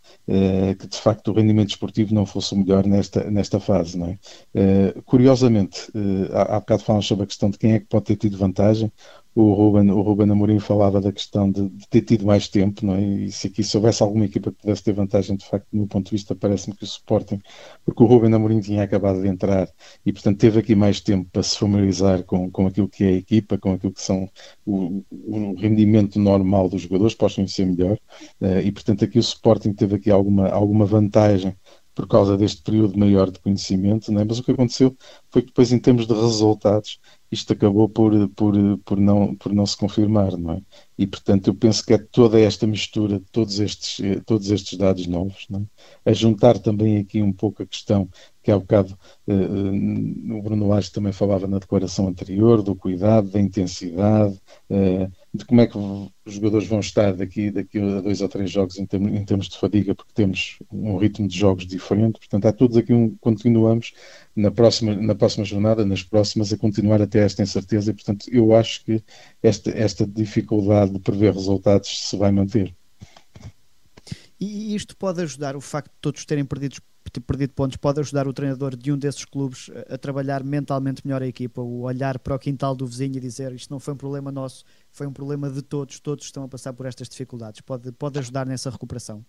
que 0.79 0.87
de 0.87 0.97
facto 0.97 1.29
o 1.29 1.33
rendimento 1.33 1.69
esportivo 1.69 2.13
não 2.13 2.25
fosse 2.25 2.53
o 2.53 2.57
melhor 2.57 2.85
nesta, 2.85 3.29
nesta 3.31 3.59
fase. 3.59 3.97
Não 3.97 4.07
é? 4.07 4.93
curiosamente, 5.05 5.89
há, 6.33 6.57
há 6.57 6.59
bocado 6.59 6.83
falamos 6.83 7.07
sobre 7.07 7.23
a 7.23 7.27
questão 7.27 7.49
de 7.49 7.57
quem 7.57 7.73
é 7.73 7.79
que 7.79 7.85
pode 7.85 8.05
ter 8.05 8.15
tido 8.15 8.37
vantagem 8.37 8.91
o 9.39 9.53
Ruben, 9.53 9.91
o 9.91 10.01
Ruben 10.01 10.31
Amorim 10.31 10.59
falava 10.59 10.99
da 10.99 11.11
questão 11.11 11.51
de, 11.51 11.69
de, 11.69 11.87
ter 11.87 12.01
tido 12.01 12.25
mais 12.25 12.47
tempo, 12.47 12.83
não 12.83 12.95
é? 12.95 13.01
E 13.01 13.31
se 13.31 13.45
aqui 13.45 13.63
se 13.63 13.77
houvesse 13.77 14.01
alguma 14.01 14.25
equipa 14.25 14.51
que 14.51 14.61
pudesse 14.61 14.83
ter 14.83 14.93
vantagem, 14.93 15.37
de 15.37 15.45
facto, 15.45 15.67
do 15.71 15.77
meu 15.77 15.87
ponto 15.87 16.05
de 16.05 16.11
vista, 16.11 16.33
parece-me 16.35 16.75
que 16.75 16.83
o 16.83 16.85
Sporting, 16.85 17.39
porque 17.85 18.01
o 18.01 18.07
Ruben 18.07 18.33
Amorim 18.33 18.59
tinha 18.61 18.81
acabado 18.81 19.21
de 19.21 19.27
entrar 19.27 19.69
e, 20.03 20.11
portanto, 20.11 20.39
teve 20.39 20.59
aqui 20.59 20.73
mais 20.73 21.01
tempo 21.01 21.29
para 21.31 21.43
se 21.43 21.55
familiarizar 21.55 22.23
com, 22.23 22.49
com 22.49 22.65
aquilo 22.65 22.89
que 22.89 23.03
é 23.03 23.09
a 23.09 23.11
equipa, 23.11 23.59
com 23.59 23.73
aquilo 23.73 23.93
que 23.93 24.01
são 24.01 24.27
o, 24.65 25.03
o 25.11 25.53
rendimento 25.53 26.19
normal 26.19 26.67
dos 26.67 26.81
jogadores, 26.81 27.13
os 27.13 27.35
conhecer 27.35 27.65
melhor. 27.67 27.95
Uh, 28.41 28.59
e, 28.65 28.71
portanto, 28.71 29.05
aqui 29.05 29.19
o 29.19 29.21
Sporting 29.21 29.73
teve 29.73 29.97
aqui 29.97 30.09
alguma, 30.09 30.49
alguma 30.49 30.85
vantagem 30.85 31.55
por 31.97 32.07
causa 32.07 32.37
deste 32.37 32.61
período 32.61 32.97
maior 32.97 33.31
de 33.31 33.39
conhecimento, 33.39 34.11
não 34.11 34.21
é? 34.21 34.23
mas 34.23 34.37
o 34.37 34.43
que 34.43 34.51
aconteceu 34.51 34.95
foi 35.31 35.41
que 35.41 35.47
depois, 35.47 35.71
em 35.71 35.79
termos 35.79 36.05
de 36.05 36.13
resultados, 36.13 36.99
isto 37.31 37.53
acabou 37.53 37.89
por, 37.89 38.29
por, 38.29 38.55
por, 38.85 38.99
não, 38.99 39.35
por 39.35 39.53
não 39.53 39.65
se 39.65 39.75
confirmar, 39.77 40.37
não 40.37 40.53
é? 40.53 40.61
E, 40.97 41.05
portanto, 41.05 41.47
eu 41.47 41.55
penso 41.55 41.85
que 41.85 41.93
é 41.93 41.97
toda 41.97 42.39
esta 42.39 42.65
mistura 42.65 43.19
de 43.19 43.25
todos 43.31 43.59
estes, 43.59 43.99
todos 44.25 44.49
estes 44.49 44.77
dados 44.77 45.05
novos, 45.07 45.45
não 45.49 45.67
é? 46.05 46.11
a 46.11 46.13
juntar 46.13 46.57
também 46.59 46.97
aqui 46.97 47.21
um 47.21 47.33
pouco 47.33 47.63
a 47.63 47.65
questão 47.67 48.09
que 48.41 48.51
há 48.51 48.57
bocado 48.57 48.97
uh, 49.27 49.33
uh, 49.33 50.37
o 50.37 50.41
Bruno 50.41 50.67
Lage 50.67 50.91
também 50.91 51.11
falava 51.11 51.47
na 51.47 51.59
declaração 51.59 52.07
anterior, 52.07 52.63
do 52.63 52.75
cuidado, 52.75 53.29
da 53.29 53.39
intensidade, 53.41 54.39
uh, 54.69 55.11
de 55.33 55.45
como 55.45 55.61
é 55.61 55.67
que 55.67 55.77
os 55.77 56.33
jogadores 56.33 56.67
vão 56.67 56.79
estar 56.79 57.13
daqui, 57.13 57.51
daqui 57.51 57.79
a 57.79 58.01
dois 58.01 58.21
ou 58.21 58.29
três 58.29 58.49
jogos 58.49 58.77
em, 58.77 58.85
termos, 58.85 59.11
em 59.11 59.25
termos 59.25 59.49
de 59.49 59.57
fadiga, 59.57 59.93
porque 59.93 60.13
temos 60.13 60.57
um 60.71 60.97
ritmo 60.97 61.27
de 61.27 61.37
jogos 61.37 61.65
diferente. 61.65 62.19
Portanto, 62.19 62.45
há 62.45 62.53
todos 62.53 62.77
aqui 62.77 62.93
um, 62.93 63.15
continuamos 63.17 63.93
na 64.35 64.49
próxima, 64.49 64.95
na 64.95 65.15
próxima 65.15 65.45
jornada, 65.45 65.85
nas 65.85 66.03
próximas, 66.03 66.51
a 66.51 66.57
continuar 66.57 67.01
até 67.01 67.19
esta 67.19 67.43
incerteza. 67.43 67.91
E, 67.91 67.93
portanto, 67.93 68.27
eu 68.31 68.55
acho 68.55 68.83
que 68.85 69.03
esta, 69.43 69.69
esta 69.71 70.07
dificuldade 70.07 70.93
de 70.93 70.99
prever 70.99 71.33
resultados 71.33 72.09
se 72.09 72.17
vai 72.17 72.31
manter. 72.31 72.73
E 74.39 74.75
isto 74.75 74.95
pode 74.95 75.21
ajudar 75.21 75.55
o 75.55 75.61
facto 75.61 75.91
de 75.91 75.99
todos 75.99 76.25
terem 76.25 76.45
perdido, 76.45 76.77
perdido 77.09 77.53
pontos, 77.53 77.77
pode 77.77 77.99
ajudar 77.99 78.27
o 78.27 78.33
treinador 78.33 78.75
de 78.75 78.91
um 78.91 78.97
desses 78.97 79.25
clubes 79.25 79.69
a 79.89 79.97
trabalhar 79.97 80.43
mentalmente 80.43 81.05
melhor 81.05 81.21
a 81.21 81.27
equipa, 81.27 81.61
o 81.61 81.81
olhar 81.81 82.19
para 82.19 82.35
o 82.35 82.39
quintal 82.39 82.75
do 82.75 82.85
vizinho 82.85 83.17
e 83.17 83.19
dizer 83.19 83.53
isto 83.53 83.71
não 83.71 83.79
foi 83.79 83.93
um 83.93 83.97
problema 83.97 84.31
nosso, 84.31 84.63
foi 84.91 85.07
um 85.07 85.13
problema 85.13 85.49
de 85.49 85.61
todos, 85.61 85.99
todos 85.99 86.25
estão 86.25 86.43
a 86.43 86.47
passar 86.47 86.73
por 86.73 86.85
estas 86.85 87.09
dificuldades. 87.09 87.61
Pode, 87.61 87.91
pode 87.91 88.19
ajudar 88.19 88.45
nessa 88.45 88.69
recuperação. 88.69 89.25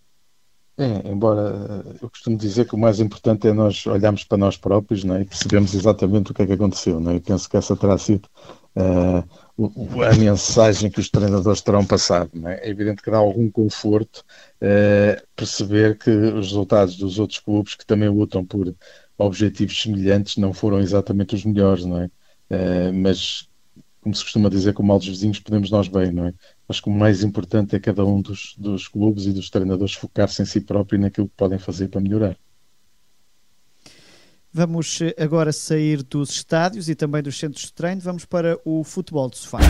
É, 0.81 1.11
embora 1.11 1.83
eh, 1.87 1.99
eu 2.03 2.09
costumo 2.09 2.37
dizer 2.37 2.65
que 2.69 2.77
o 2.77 2.79
mais 2.79 3.01
importante 3.01 3.49
é 3.49 3.53
nós 3.53 3.85
olharmos 3.85 4.23
para 4.23 4.39
nós 4.39 4.57
próprios 4.57 5.03
né, 5.03 5.23
e 5.23 5.25
percebemos 5.25 5.75
exatamente 5.75 6.31
o 6.31 6.35
que 6.35 6.43
é 6.43 6.47
que 6.47 6.53
aconteceu. 6.53 7.01
Né? 7.01 7.17
Eu 7.17 7.21
penso 7.21 7.51
que 7.51 7.57
essa 7.57 7.75
terá 7.77 7.99
sido 7.99 8.29
uh, 8.77 10.05
a 10.05 10.15
mensagem 10.17 10.89
que 10.89 11.01
os 11.01 11.11
treinadores 11.11 11.61
terão 11.63 11.85
passado. 11.85 12.31
Né? 12.33 12.61
É 12.63 12.71
evidente 12.71 13.03
que 13.03 13.11
dá 13.11 13.17
algum 13.19 13.51
conforto 13.51 14.25
uh, 14.63 15.21
perceber 15.35 15.99
que 15.99 16.11
os 16.11 16.47
resultados 16.47 16.97
dos 16.97 17.19
outros 17.19 17.41
clubes 17.41 17.75
que 17.75 17.85
também 17.85 18.09
lutam 18.09 18.45
por 18.45 18.73
objetivos 19.19 19.83
semelhantes 19.83 20.37
não 20.37 20.53
foram 20.53 20.79
exatamente 20.79 21.35
os 21.35 21.45
melhores, 21.45 21.85
não 21.85 22.03
é? 22.03 22.07
Uh, 22.51 22.95
mas 22.95 23.49
como 24.01 24.15
se 24.15 24.23
costuma 24.23 24.49
dizer, 24.49 24.73
com 24.75 24.83
mal 24.83 24.99
dos 24.99 25.09
vizinhos 25.09 25.41
podemos 25.41 25.71
nós 25.71 25.89
bem, 25.89 26.13
não 26.13 26.27
é? 26.27 26.35
Acho 26.69 26.83
que 26.83 26.89
o 26.89 26.93
mais 26.93 27.23
importante 27.23 27.75
é 27.75 27.81
cada 27.81 28.05
um 28.05 28.21
dos, 28.21 28.55
dos 28.59 28.87
clubes 28.87 29.25
e 29.25 29.33
dos 29.33 29.49
treinadores 29.49 29.95
focar-se 29.95 30.43
em 30.43 30.45
si 30.45 30.61
próprio 30.61 30.99
e 30.99 31.01
naquilo 31.01 31.29
que 31.29 31.35
podem 31.35 31.59
fazer 31.59 31.89
para 31.89 32.01
melhorar. 32.01 32.37
Vamos 34.53 35.01
eh, 35.01 35.15
agora 35.19 35.53
sair 35.53 36.03
dos 36.03 36.31
estádios 36.31 36.89
e 36.89 36.95
também 36.95 37.23
dos 37.23 37.39
centros 37.39 37.65
de 37.65 37.73
treino. 37.73 38.01
Vamos 38.01 38.25
para 38.25 38.59
o 38.65 38.85
futebol 38.85 39.31
de 39.31 39.39
sofá. 39.39 39.61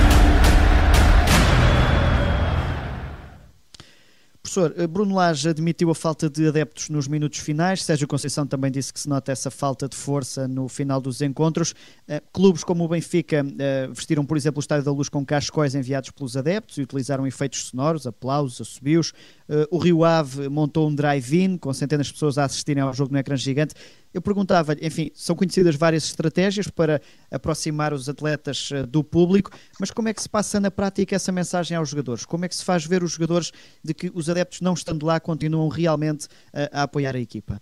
Professor, 4.48 4.72
eh, 4.78 4.86
Bruno 4.86 5.14
Lage 5.14 5.50
admitiu 5.50 5.90
a 5.90 5.94
falta 5.94 6.30
de 6.30 6.48
adeptos 6.48 6.88
nos 6.88 7.06
minutos 7.06 7.38
finais. 7.38 7.82
Sérgio 7.82 8.08
Conceição 8.08 8.46
também 8.46 8.70
disse 8.70 8.90
que 8.90 8.98
se 8.98 9.06
nota 9.06 9.30
essa 9.30 9.50
falta 9.50 9.86
de 9.86 9.94
força 9.94 10.48
no 10.48 10.68
final 10.68 11.02
dos 11.02 11.20
encontros. 11.20 11.72
Uh, 12.08 12.22
clubes 12.32 12.64
como 12.64 12.82
o 12.82 12.88
Benfica 12.88 13.44
uh, 13.44 13.92
vestiram, 13.92 14.24
por 14.24 14.38
exemplo, 14.38 14.58
o 14.58 14.60
Estádio 14.60 14.86
da 14.86 14.90
Luz 14.90 15.10
com 15.10 15.22
cascóis 15.24 15.74
enviados 15.74 16.10
pelos 16.10 16.34
adeptos 16.34 16.78
e 16.78 16.82
utilizaram 16.82 17.26
efeitos 17.26 17.66
sonoros, 17.66 18.06
aplausos, 18.06 18.60
assobios. 18.62 19.12
O 19.70 19.78
Rio 19.78 20.04
Ave 20.04 20.46
montou 20.50 20.86
um 20.88 20.94
drive-in 20.94 21.56
com 21.56 21.72
centenas 21.72 22.08
de 22.08 22.12
pessoas 22.12 22.36
a 22.36 22.44
assistirem 22.44 22.82
ao 22.82 22.92
jogo 22.92 23.12
no 23.12 23.18
ecrã 23.18 23.34
gigante. 23.34 23.74
Eu 24.12 24.22
perguntava-lhe, 24.22 24.86
enfim, 24.86 25.10
são 25.14 25.36
conhecidas 25.36 25.76
várias 25.76 26.04
estratégias 26.04 26.68
para 26.68 27.00
aproximar 27.30 27.92
os 27.92 28.08
atletas 28.08 28.70
uh, 28.70 28.86
do 28.86 29.04
público, 29.04 29.50
mas 29.78 29.90
como 29.90 30.08
é 30.08 30.14
que 30.14 30.22
se 30.22 30.28
passa 30.28 30.58
na 30.58 30.70
prática 30.70 31.14
essa 31.14 31.30
mensagem 31.30 31.76
aos 31.76 31.90
jogadores? 31.90 32.24
Como 32.24 32.44
é 32.44 32.48
que 32.48 32.56
se 32.56 32.64
faz 32.64 32.84
ver 32.86 33.02
os 33.02 33.12
jogadores 33.12 33.52
de 33.84 33.92
que 33.92 34.10
os 34.14 34.28
adeptos, 34.30 34.60
não 34.60 34.74
estando 34.74 35.04
lá, 35.04 35.20
continuam 35.20 35.68
realmente 35.68 36.26
uh, 36.26 36.68
a 36.72 36.82
apoiar 36.84 37.14
a 37.14 37.20
equipa? 37.20 37.60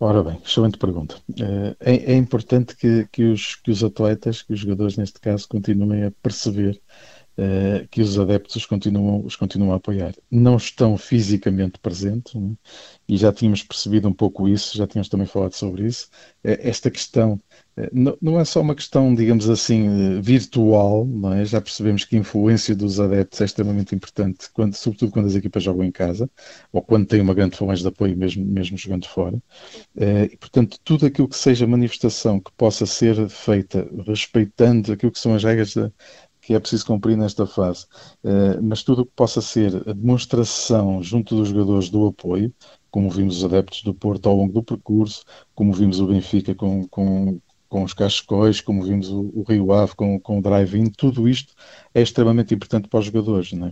Ora 0.00 0.22
bem, 0.22 0.40
excelente 0.44 0.76
pergunta. 0.76 1.16
Uh, 1.30 1.74
é, 1.80 2.12
é, 2.12 2.16
importante 2.16 2.76
que, 2.76 3.08
que, 3.10 3.24
os, 3.24 3.54
que 3.56 3.70
os 3.70 3.82
atletas, 3.82 4.42
que 4.42 4.52
os 4.52 4.60
jogadores 4.60 4.96
neste 4.96 5.20
caso, 5.20 5.48
continuem 5.48 6.04
a 6.04 6.10
perceber 6.10 6.80
uh, 7.38 7.86
que 7.88 8.00
os 8.00 8.18
adeptos 8.18 8.56
os 8.56 8.66
continuam, 8.66 9.24
os 9.24 9.36
continuam 9.36 9.72
a 9.72 9.76
apoiar. 9.76 10.14
Não 10.30 10.56
estão 10.56 10.96
fisicamente 10.96 11.78
presentes, 11.78 12.34
né? 12.34 12.52
e 13.08 13.16
já 13.16 13.32
tínhamos 13.32 13.62
percebido 13.62 14.08
um 14.08 14.12
pouco 14.12 14.48
isso, 14.48 14.76
já 14.76 14.86
tínhamos 14.86 15.08
também 15.08 15.26
falado 15.26 15.54
sobre 15.54 15.86
isso. 15.86 16.08
Uh, 16.44 16.56
esta 16.60 16.90
questão 16.90 17.40
não, 17.92 18.16
não 18.22 18.40
é 18.40 18.44
só 18.44 18.60
uma 18.60 18.74
questão, 18.74 19.12
digamos 19.14 19.50
assim, 19.50 20.20
virtual, 20.20 21.08
é? 21.36 21.44
já 21.44 21.60
percebemos 21.60 22.04
que 22.04 22.14
a 22.14 22.18
influência 22.20 22.74
dos 22.74 23.00
adeptos 23.00 23.40
é 23.40 23.44
extremamente 23.44 23.94
importante, 23.94 24.48
quando, 24.52 24.74
sobretudo 24.74 25.10
quando 25.10 25.26
as 25.26 25.34
equipas 25.34 25.62
jogam 25.62 25.84
em 25.84 25.90
casa, 25.90 26.30
ou 26.72 26.80
quando 26.80 27.06
têm 27.06 27.20
uma 27.20 27.34
grande 27.34 27.56
forma 27.56 27.74
de 27.74 27.86
apoio, 27.86 28.16
mesmo, 28.16 28.44
mesmo 28.44 28.78
jogando 28.78 29.08
fora. 29.08 29.42
E, 29.96 30.36
portanto, 30.36 30.78
tudo 30.84 31.06
aquilo 31.06 31.28
que 31.28 31.36
seja 31.36 31.66
manifestação 31.66 32.38
que 32.38 32.52
possa 32.52 32.86
ser 32.86 33.28
feita 33.28 33.88
respeitando 34.06 34.92
aquilo 34.92 35.10
que 35.12 35.18
são 35.18 35.34
as 35.34 35.42
regras 35.42 35.74
da, 35.74 35.90
que 36.44 36.52
é 36.52 36.60
preciso 36.60 36.86
cumprir 36.86 37.16
nesta 37.16 37.46
fase. 37.46 37.86
Uh, 38.22 38.62
mas 38.62 38.82
tudo 38.82 39.02
o 39.02 39.06
que 39.06 39.12
possa 39.16 39.40
ser 39.40 39.76
a 39.88 39.92
demonstração 39.92 41.02
junto 41.02 41.34
dos 41.34 41.48
jogadores 41.48 41.88
do 41.88 42.06
apoio, 42.06 42.52
como 42.90 43.10
vimos 43.10 43.38
os 43.38 43.44
adeptos 43.44 43.82
do 43.82 43.94
Porto 43.94 44.28
ao 44.28 44.36
longo 44.36 44.52
do 44.52 44.62
percurso, 44.62 45.24
como 45.54 45.72
vimos 45.72 46.00
o 46.00 46.06
Benfica 46.06 46.54
com, 46.54 46.86
com, 46.88 47.40
com 47.66 47.82
os 47.82 47.94
cascóis, 47.94 48.60
como 48.60 48.82
vimos 48.82 49.08
o, 49.08 49.32
o 49.34 49.42
Rio 49.42 49.72
Ave 49.72 49.96
com, 49.96 50.20
com 50.20 50.38
o 50.38 50.42
drive-in, 50.42 50.90
tudo 50.90 51.26
isto 51.26 51.54
é 51.94 52.02
extremamente 52.02 52.54
importante 52.54 52.88
para 52.88 53.00
os 53.00 53.06
jogadores. 53.06 53.52
Não 53.52 53.68
é? 53.68 53.70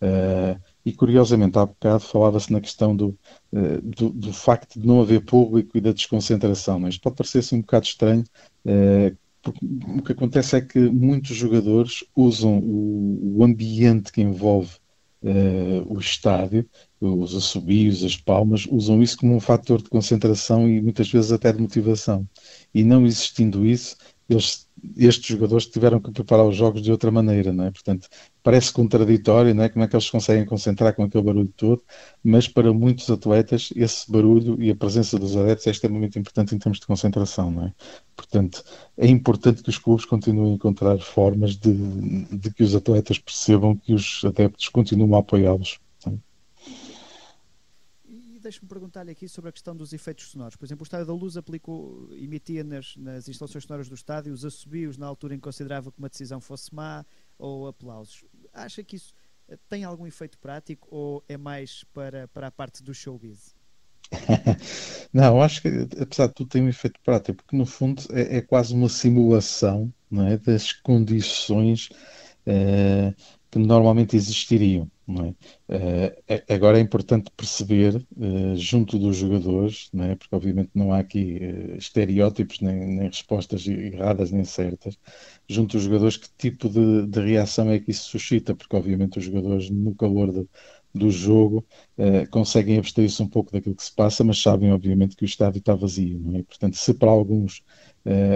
Uh, 0.00 0.60
e 0.84 0.92
curiosamente, 0.94 1.58
há 1.58 1.66
bocado 1.66 2.00
falava-se 2.00 2.50
na 2.50 2.60
questão 2.60 2.96
do, 2.96 3.18
uh, 3.52 3.82
do, 3.82 4.08
do, 4.08 4.32
facto 4.32 4.80
de 4.80 4.86
não 4.86 5.02
haver 5.02 5.22
público 5.24 5.76
e 5.76 5.80
da 5.80 5.92
desconcentração. 5.92 6.78
Não 6.78 6.88
é? 6.88 6.90
Pode 7.02 7.16
parecer 7.16 7.40
assim 7.40 7.56
um 7.56 7.60
bocado 7.60 7.84
estranho, 7.84 8.24
o 9.50 10.02
que 10.02 10.12
acontece 10.12 10.56
é 10.56 10.60
que 10.60 10.78
muitos 10.78 11.36
jogadores 11.36 12.04
usam 12.14 12.58
o, 12.58 13.38
o 13.38 13.44
ambiente 13.44 14.12
que 14.12 14.20
envolve 14.20 14.76
uh, 15.22 15.92
o 15.92 15.98
estádio, 15.98 16.68
os 17.00 17.34
assobios, 17.34 18.04
as 18.04 18.16
palmas, 18.16 18.66
usam 18.70 19.02
isso 19.02 19.18
como 19.18 19.34
um 19.34 19.40
fator 19.40 19.82
de 19.82 19.88
concentração 19.88 20.68
e 20.68 20.80
muitas 20.80 21.10
vezes 21.10 21.32
até 21.32 21.52
de 21.52 21.60
motivação. 21.60 22.26
E 22.74 22.84
não 22.84 23.06
existindo 23.06 23.66
isso, 23.66 23.96
eles, 24.28 24.63
estes 24.96 25.26
jogadores 25.26 25.66
tiveram 25.66 26.00
que 26.00 26.10
preparar 26.12 26.46
os 26.46 26.56
jogos 26.56 26.82
de 26.82 26.90
outra 26.90 27.10
maneira, 27.10 27.52
não 27.52 27.64
é? 27.64 27.70
Portanto, 27.70 28.08
parece 28.42 28.72
contraditório, 28.72 29.54
não 29.54 29.64
é? 29.64 29.68
Como 29.68 29.84
é 29.84 29.88
que 29.88 29.96
eles 29.96 30.10
conseguem 30.10 30.44
concentrar 30.44 30.94
com 30.94 31.04
aquele 31.04 31.24
barulho 31.24 31.52
todo, 31.56 31.82
mas 32.22 32.48
para 32.48 32.72
muitos 32.72 33.10
atletas 33.10 33.70
esse 33.76 34.10
barulho 34.10 34.60
e 34.62 34.70
a 34.70 34.76
presença 34.76 35.18
dos 35.18 35.36
adeptos 35.36 35.66
é 35.66 35.70
extremamente 35.70 36.18
importante 36.18 36.54
em 36.54 36.58
termos 36.58 36.80
de 36.80 36.86
concentração, 36.86 37.50
não 37.50 37.66
é? 37.66 37.74
Portanto, 38.16 38.62
é 38.96 39.06
importante 39.06 39.62
que 39.62 39.70
os 39.70 39.78
clubes 39.78 40.04
continuem 40.04 40.52
a 40.52 40.54
encontrar 40.54 40.98
formas 40.98 41.56
de, 41.56 41.72
de 42.26 42.52
que 42.52 42.62
os 42.62 42.74
atletas 42.74 43.18
percebam 43.18 43.76
que 43.76 43.94
os 43.94 44.22
adeptos 44.24 44.68
continuam 44.68 45.14
a 45.16 45.20
apoiá-los 45.20 45.78
deixe-me 48.44 48.68
perguntar-lhe 48.68 49.10
aqui 49.10 49.28
sobre 49.28 49.48
a 49.48 49.52
questão 49.52 49.74
dos 49.74 49.92
efeitos 49.92 50.28
sonoros. 50.28 50.54
Por 50.54 50.64
exemplo, 50.64 50.82
o 50.82 50.86
Estádio 50.86 51.06
da 51.06 51.12
Luz 51.12 51.36
aplicou, 51.36 52.08
emitia 52.12 52.62
nas, 52.62 52.96
nas 52.96 53.28
instalações 53.28 53.64
sonoras 53.64 53.88
do 53.88 53.94
estádio 53.94 54.32
os 54.32 54.44
assobios 54.44 54.96
na 54.96 55.06
altura 55.06 55.34
em 55.34 55.38
que 55.38 55.42
considerava 55.42 55.90
que 55.90 55.98
uma 55.98 56.08
decisão 56.08 56.40
fosse 56.40 56.72
má 56.72 57.04
ou 57.38 57.66
aplausos. 57.66 58.24
Acha 58.52 58.84
que 58.84 58.96
isso 58.96 59.12
eh, 59.48 59.58
tem 59.68 59.82
algum 59.82 60.06
efeito 60.06 60.38
prático 60.38 60.86
ou 60.90 61.24
é 61.28 61.36
mais 61.36 61.84
para, 61.92 62.28
para 62.28 62.46
a 62.46 62.50
parte 62.50 62.82
do 62.82 62.94
showbiz? 62.94 63.56
não, 65.12 65.42
acho 65.42 65.62
que 65.62 65.68
apesar 66.00 66.28
de 66.28 66.34
tudo 66.34 66.50
tem 66.50 66.62
um 66.62 66.68
efeito 66.68 67.00
prático, 67.02 67.38
porque 67.38 67.56
no 67.56 67.66
fundo 67.66 68.02
é, 68.10 68.36
é 68.36 68.40
quase 68.42 68.74
uma 68.74 68.88
simulação 68.88 69.92
é, 70.30 70.36
das 70.36 70.72
condições 70.72 71.88
eh, 72.46 73.14
que 73.54 73.58
normalmente 73.60 74.16
existiriam. 74.16 74.90
É? 75.08 76.34
Uh, 76.36 76.42
agora 76.52 76.78
é 76.78 76.80
importante 76.80 77.30
perceber, 77.36 77.94
uh, 78.16 78.56
junto 78.56 78.98
dos 78.98 79.16
jogadores, 79.16 79.90
é? 79.94 80.16
porque 80.16 80.34
obviamente 80.34 80.70
não 80.74 80.92
há 80.92 80.98
aqui 80.98 81.38
uh, 81.40 81.76
estereótipos, 81.76 82.60
nem, 82.60 82.74
nem, 82.74 83.06
respostas 83.06 83.64
erradas 83.68 84.32
nem 84.32 84.44
certas, 84.44 84.98
junto 85.48 85.76
dos 85.76 85.84
jogadores, 85.84 86.16
que 86.16 86.28
tipo 86.36 86.68
de, 86.68 87.06
de, 87.06 87.20
reação 87.20 87.70
é 87.70 87.78
que 87.78 87.92
isso 87.92 88.08
suscita, 88.08 88.56
porque 88.56 88.74
obviamente 88.74 89.18
os 89.18 89.24
jogadores, 89.24 89.70
no 89.70 89.94
calor 89.94 90.32
de, 90.32 90.48
do 90.94 91.10
jogo, 91.10 91.64
conseguem 92.30 92.78
abstrair-se 92.78 93.22
um 93.22 93.28
pouco 93.28 93.50
daquilo 93.52 93.74
que 93.74 93.84
se 93.84 93.92
passa, 93.92 94.22
mas 94.22 94.40
sabem, 94.40 94.72
obviamente, 94.72 95.16
que 95.16 95.24
o 95.24 95.26
estádio 95.26 95.58
está 95.58 95.74
vazio. 95.74 96.20
Não 96.20 96.38
é? 96.38 96.42
Portanto, 96.42 96.76
se 96.76 96.94
para 96.94 97.10
alguns 97.10 97.62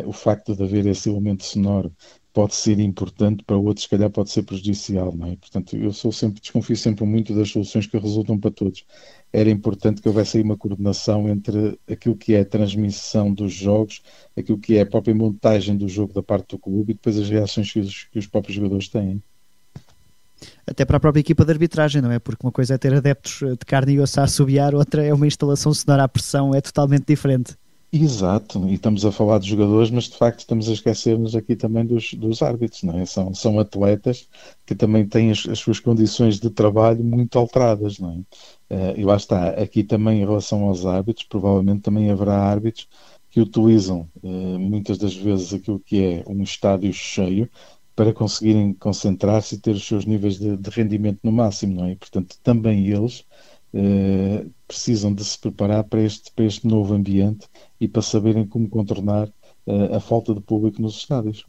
o 0.07 0.13
facto 0.13 0.57
de 0.57 0.63
haver 0.63 0.87
esse 0.87 1.09
elemento 1.09 1.45
sonoro 1.45 1.95
pode 2.33 2.55
ser 2.55 2.79
importante, 2.79 3.43
para 3.45 3.57
outros, 3.57 3.85
se 3.85 3.91
calhar, 3.91 4.11
pode 4.11 4.31
ser 4.31 4.43
prejudicial, 4.45 5.13
não 5.17 5.27
é? 5.27 5.37
Portanto, 5.37 5.77
eu 5.77 5.93
sou 5.93 6.13
sempre, 6.13 6.41
desconfio 6.41 6.77
sempre 6.77 7.05
muito 7.05 7.35
das 7.35 7.51
soluções 7.51 7.87
que 7.87 7.99
resultam 7.99 8.39
para 8.39 8.51
todos. 8.51 8.85
Era 9.33 9.51
importante 9.51 10.01
que 10.01 10.09
houvesse 10.09 10.37
aí 10.37 10.43
uma 10.45 10.57
coordenação 10.57 11.29
entre 11.29 11.79
aquilo 11.91 12.17
que 12.17 12.35
é 12.35 12.41
a 12.41 12.45
transmissão 12.45 13.33
dos 13.33 13.53
jogos, 13.53 14.03
aquilo 14.37 14.59
que 14.59 14.77
é 14.77 14.83
a 14.83 14.87
própria 14.87 15.15
montagem 15.15 15.77
do 15.77 15.89
jogo 15.89 16.13
da 16.13 16.23
parte 16.23 16.51
do 16.51 16.59
clube 16.59 16.93
e 16.93 16.95
depois 16.95 17.19
as 17.19 17.29
reações 17.29 17.73
que 17.73 17.81
os, 17.81 18.05
que 18.05 18.19
os 18.19 18.27
próprios 18.27 18.55
jogadores 18.57 18.89
têm. 18.89 19.21
Até 20.67 20.85
para 20.85 20.97
a 20.97 21.01
própria 21.01 21.21
equipa 21.21 21.45
de 21.45 21.53
arbitragem, 21.53 22.03
não 22.03 22.11
é? 22.11 22.19
Porque 22.19 22.45
uma 22.45 22.53
coisa 22.53 22.75
é 22.75 22.79
ter 22.79 22.95
adeptos 22.95 23.41
de 23.41 23.67
carne 23.67 23.95
e 23.95 24.01
osso 24.01 24.21
a 24.21 24.25
assobiar, 24.25 24.75
outra 24.75 25.05
é 25.05 25.13
uma 25.13 25.27
instalação 25.27 25.73
sonora 25.73 26.05
à 26.05 26.09
pressão, 26.09 26.55
é 26.55 26.61
totalmente 26.61 27.07
diferente. 27.07 27.57
Exato, 27.91 28.69
e 28.69 28.75
estamos 28.75 29.07
a 29.07 29.11
falar 29.11 29.39
de 29.39 29.49
jogadores, 29.49 29.91
mas 29.91 30.05
de 30.05 30.19
facto 30.19 30.41
estamos 30.41 30.69
a 30.69 30.75
esquecer-nos 30.75 31.35
aqui 31.35 31.57
também 31.57 31.87
dos, 31.87 32.13
dos 32.13 32.43
árbitros, 32.43 32.83
não 32.83 32.99
é? 32.99 33.07
São, 33.07 33.33
são 33.33 33.59
atletas 33.59 34.29
que 34.67 34.75
também 34.75 35.09
têm 35.09 35.31
as, 35.31 35.49
as 35.49 35.59
suas 35.59 35.81
condições 35.81 36.39
de 36.39 36.51
trabalho 36.51 37.03
muito 37.03 37.39
alteradas, 37.39 37.99
não 37.99 38.11
é? 38.11 38.75
Uh, 38.75 39.01
e 39.01 39.05
lá 39.05 39.17
está, 39.17 39.49
aqui 39.51 39.83
também 39.83 40.21
em 40.21 40.27
relação 40.27 40.65
aos 40.65 40.85
árbitros, 40.85 41.27
provavelmente 41.27 41.81
também 41.81 42.11
haverá 42.11 42.37
árbitros 42.37 42.87
que 43.31 43.41
utilizam 43.41 44.07
uh, 44.23 44.59
muitas 44.59 44.99
das 44.99 45.15
vezes 45.15 45.55
aquilo 45.55 45.81
que 45.81 46.05
é 46.05 46.25
um 46.27 46.43
estádio 46.43 46.93
cheio 46.93 47.49
para 47.99 48.13
conseguirem 48.13 48.73
concentrar-se 48.75 49.57
e 49.57 49.59
ter 49.59 49.73
os 49.73 49.85
seus 49.85 50.07
níveis 50.07 50.39
de, 50.39 50.57
de 50.57 50.71
rendimento 50.71 51.19
no 51.25 51.33
máximo, 51.33 51.75
não 51.75 51.87
é? 51.87 51.91
E, 51.91 51.97
portanto, 51.97 52.37
também 52.45 52.87
eles 52.87 53.25
uh, 53.75 54.49
precisam 54.69 55.13
de 55.13 55.25
se 55.25 55.37
preparar 55.37 55.83
para 55.83 56.01
este, 56.01 56.31
para 56.31 56.45
este 56.45 56.65
novo 56.65 56.95
ambiente 56.95 57.49
e 57.81 57.89
para 57.89 58.01
saberem 58.01 58.47
como 58.47 58.69
contornar 58.69 59.27
uh, 59.27 59.97
a 59.97 59.99
falta 59.99 60.33
de 60.33 60.41
público 60.41 60.81
nos 60.81 60.97
estádios. 60.97 61.45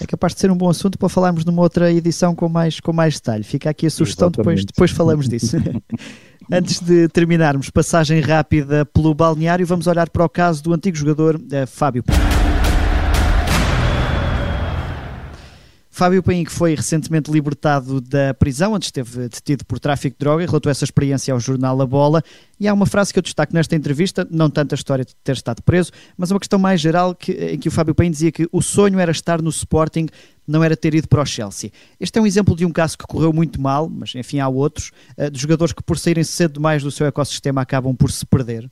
É 0.00 0.06
capaz 0.06 0.32
de 0.32 0.42
ser 0.42 0.50
um 0.52 0.56
bom 0.56 0.70
assunto 0.70 0.96
para 0.96 1.08
falarmos 1.08 1.44
numa 1.44 1.60
outra 1.60 1.92
edição 1.92 2.32
com 2.32 2.48
mais, 2.48 2.78
com 2.78 2.92
mais 2.92 3.14
detalhe. 3.14 3.42
Fica 3.42 3.68
aqui 3.68 3.86
a 3.86 3.90
sugestão, 3.90 4.30
depois, 4.30 4.64
depois 4.64 4.92
falamos 4.92 5.28
disso. 5.28 5.56
Antes 6.52 6.78
de 6.78 7.08
terminarmos, 7.08 7.68
passagem 7.68 8.20
rápida 8.20 8.86
pelo 8.86 9.12
balneário, 9.12 9.66
vamos 9.66 9.88
olhar 9.88 10.08
para 10.08 10.24
o 10.24 10.28
caso 10.28 10.62
do 10.62 10.72
antigo 10.72 10.96
jogador 10.96 11.34
uh, 11.34 11.66
Fábio. 11.66 12.04
Fábio 16.00 16.22
Paim, 16.22 16.44
que 16.44 16.50
foi 16.50 16.74
recentemente 16.74 17.30
libertado 17.30 18.00
da 18.00 18.32
prisão, 18.32 18.72
onde 18.72 18.86
esteve 18.86 19.28
detido 19.28 19.66
por 19.66 19.78
tráfico 19.78 20.16
de 20.16 20.18
droga, 20.18 20.46
relatou 20.46 20.72
essa 20.72 20.82
experiência 20.82 21.34
ao 21.34 21.38
jornal 21.38 21.78
A 21.78 21.84
Bola. 21.84 22.22
E 22.58 22.66
há 22.66 22.72
uma 22.72 22.86
frase 22.86 23.12
que 23.12 23.18
eu 23.18 23.22
destaco 23.22 23.52
nesta 23.52 23.76
entrevista, 23.76 24.26
não 24.30 24.48
tanto 24.48 24.72
a 24.72 24.76
história 24.76 25.04
de 25.04 25.14
ter 25.16 25.32
estado 25.32 25.60
preso, 25.62 25.92
mas 26.16 26.30
uma 26.30 26.40
questão 26.40 26.58
mais 26.58 26.80
geral 26.80 27.14
que, 27.14 27.32
em 27.32 27.58
que 27.58 27.68
o 27.68 27.70
Fábio 27.70 27.94
Paim 27.94 28.10
dizia 28.10 28.32
que 28.32 28.48
o 28.50 28.62
sonho 28.62 28.98
era 28.98 29.12
estar 29.12 29.42
no 29.42 29.50
Sporting, 29.50 30.06
não 30.48 30.64
era 30.64 30.74
ter 30.74 30.94
ido 30.94 31.06
para 31.06 31.20
o 31.20 31.26
Chelsea. 31.26 31.70
Este 32.00 32.18
é 32.18 32.22
um 32.22 32.26
exemplo 32.26 32.56
de 32.56 32.64
um 32.64 32.72
caso 32.72 32.96
que 32.96 33.06
correu 33.06 33.30
muito 33.30 33.60
mal, 33.60 33.86
mas 33.86 34.14
enfim 34.14 34.40
há 34.40 34.48
outros, 34.48 34.92
eh, 35.18 35.28
de 35.28 35.38
jogadores 35.38 35.74
que 35.74 35.82
por 35.82 35.98
saírem 35.98 36.24
cedo 36.24 36.54
demais 36.54 36.82
do 36.82 36.90
seu 36.90 37.06
ecossistema 37.06 37.60
acabam 37.60 37.94
por 37.94 38.10
se 38.10 38.24
perder. 38.24 38.70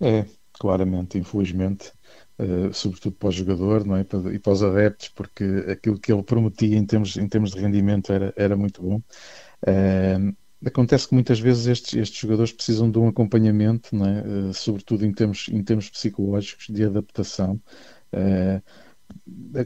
É, 0.00 0.24
claramente, 0.54 1.18
infelizmente 1.18 1.92
Uh, 2.38 2.72
sobretudo 2.72 3.16
para 3.16 3.30
o 3.30 3.32
jogador 3.32 3.84
não 3.84 3.96
é? 3.96 4.06
e 4.32 4.38
para 4.38 4.52
os 4.52 4.62
adeptos, 4.62 5.08
porque 5.08 5.42
aquilo 5.68 5.98
que 5.98 6.12
ele 6.12 6.22
prometia 6.22 6.76
em 6.76 6.86
termos, 6.86 7.16
em 7.16 7.28
termos 7.28 7.50
de 7.50 7.58
rendimento 7.58 8.12
era, 8.12 8.32
era 8.36 8.56
muito 8.56 8.80
bom. 8.80 9.02
Uh, 9.66 10.36
acontece 10.64 11.08
que 11.08 11.14
muitas 11.14 11.40
vezes 11.40 11.66
estes, 11.66 11.94
estes 11.94 12.20
jogadores 12.20 12.52
precisam 12.52 12.88
de 12.90 12.98
um 12.98 13.08
acompanhamento, 13.08 13.94
não 13.94 14.06
é? 14.06 14.22
Uh, 14.22 14.54
sobretudo 14.54 15.04
em 15.04 15.12
termos, 15.12 15.48
em 15.48 15.64
termos 15.64 15.90
psicológicos, 15.90 16.66
de 16.68 16.84
adaptação. 16.84 17.60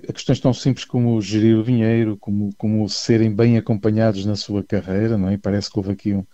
a 0.08 0.12
questões 0.12 0.40
tão 0.40 0.52
simples 0.52 0.84
como 0.84 1.20
gerir 1.20 1.58
o 1.58 1.64
dinheiro, 1.64 2.16
como, 2.16 2.54
como 2.56 2.88
serem 2.88 3.34
bem 3.34 3.58
acompanhados 3.58 4.24
na 4.24 4.36
sua 4.36 4.62
carreira, 4.62 5.18
não 5.18 5.28
é? 5.28 5.36
parece 5.36 5.70
que 5.70 5.78
houve 5.78 5.92
aqui 5.92 6.14
um, 6.14 6.24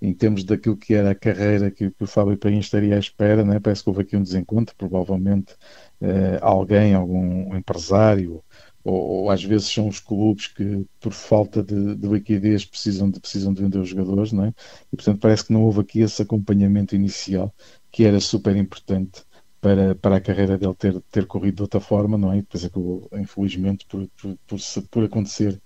em 0.00 0.12
termos 0.14 0.44
daquilo 0.44 0.76
que 0.76 0.94
era 0.94 1.10
a 1.10 1.14
carreira 1.14 1.70
que, 1.70 1.90
que 1.90 2.04
o 2.04 2.06
Fábio 2.06 2.36
Paim 2.38 2.58
estaria 2.58 2.96
à 2.96 2.98
espera, 2.98 3.44
né? 3.44 3.58
parece 3.60 3.82
que 3.82 3.90
houve 3.90 4.02
aqui 4.02 4.16
um 4.16 4.22
desencontro, 4.22 4.74
provavelmente 4.76 5.54
uh, 6.00 6.38
alguém, 6.40 6.94
algum 6.94 7.56
empresário, 7.56 8.42
ou, 8.84 8.94
ou, 8.94 9.30
às 9.30 9.42
vezes 9.42 9.68
são 9.68 9.88
os 9.88 10.00
clubes 10.00 10.46
que, 10.46 10.86
por 11.00 11.12
falta 11.12 11.62
de, 11.62 11.94
de, 11.96 12.08
liquidez, 12.08 12.64
precisam 12.64 13.10
de, 13.10 13.20
precisam 13.20 13.52
de 13.52 13.62
vender 13.62 13.78
os 13.78 13.88
jogadores, 13.88 14.32
não 14.32 14.44
é? 14.44 14.54
E 14.92 14.96
portanto 14.96 15.20
parece 15.20 15.44
que 15.46 15.52
não 15.52 15.64
houve 15.64 15.80
aqui 15.80 16.00
esse 16.00 16.22
acompanhamento 16.22 16.94
inicial 16.94 17.54
que 17.90 18.04
era 18.04 18.20
super 18.20 18.56
importante 18.56 19.22
para, 19.60 19.94
para 19.94 20.16
a 20.16 20.20
carreira 20.20 20.56
dele 20.56 20.74
ter, 20.74 21.00
ter 21.10 21.26
corrido 21.26 21.56
de 21.56 21.62
outra 21.62 21.80
forma, 21.80 22.16
não 22.16 22.32
é? 22.32 22.38
E 22.38 22.42
depois 22.42 22.64
acabou, 22.64 23.08
infelizmente, 23.14 23.86
por, 23.86 24.08
por, 24.20 24.38
por, 24.46 24.58
por 24.90 25.04
acontecer 25.04 25.60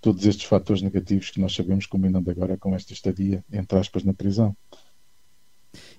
todos 0.00 0.24
estes 0.26 0.44
fatores 0.46 0.82
negativos 0.82 1.30
que 1.30 1.40
nós 1.40 1.54
sabemos, 1.54 1.86
combinando 1.86 2.30
agora 2.30 2.56
com 2.56 2.74
esta 2.74 2.92
estadia, 2.92 3.44
entre 3.52 3.78
aspas, 3.78 4.04
na 4.04 4.14
prisão. 4.14 4.56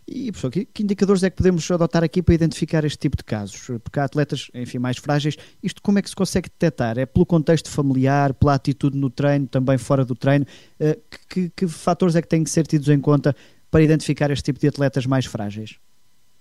E, 0.08 0.32
professor, 0.32 0.52
que, 0.52 0.66
que, 0.66 0.84
indicadores 0.84 1.24
é 1.24 1.30
que 1.30 1.36
podemos 1.36 1.70
adotar 1.70 2.04
aqui 2.04 2.22
para 2.22 2.36
identificar 2.36 2.84
este 2.86 2.98
tipo 2.98 3.18
de 3.18 3.24
casos? 3.24 3.68
Porque 3.84 4.00
há 4.00 4.06
atletas, 4.06 4.50
enfim, 4.54 4.80
mais 4.80 4.98
frágeis. 4.98 5.36
Isto 5.62 5.82
como 5.82 6.00
é 6.00 6.02
que 6.02 6.10
se 6.10 6.16
consegue 6.16 6.50
detectar? 6.50 6.98
É 6.98 7.06
pelo 7.06 7.26
contexto 7.26 7.70
familiar, 7.70 8.34
pela 8.34 8.54
atitude 8.54 8.98
no 8.98 9.10
treino, 9.10 9.48
também 9.48 9.78
fora 9.78 10.06
do 10.06 10.16
treino? 10.16 10.46
Uh, 10.80 11.00
que, 11.30 11.50
que, 11.50 11.68
fatores 11.68 12.16
é 12.16 12.22
que 12.22 12.28
têm 12.28 12.44
que 12.44 12.50
ser 12.50 12.66
tidos 12.66 12.90
em 12.90 13.00
conta 13.00 13.36
para 13.70 13.84
identificar 13.84 14.32
este 14.32 14.44
tipo 14.44 14.60
de 14.60 14.68
atletas 14.68 15.06
mais 15.06 15.26
frágeis? 15.26 15.78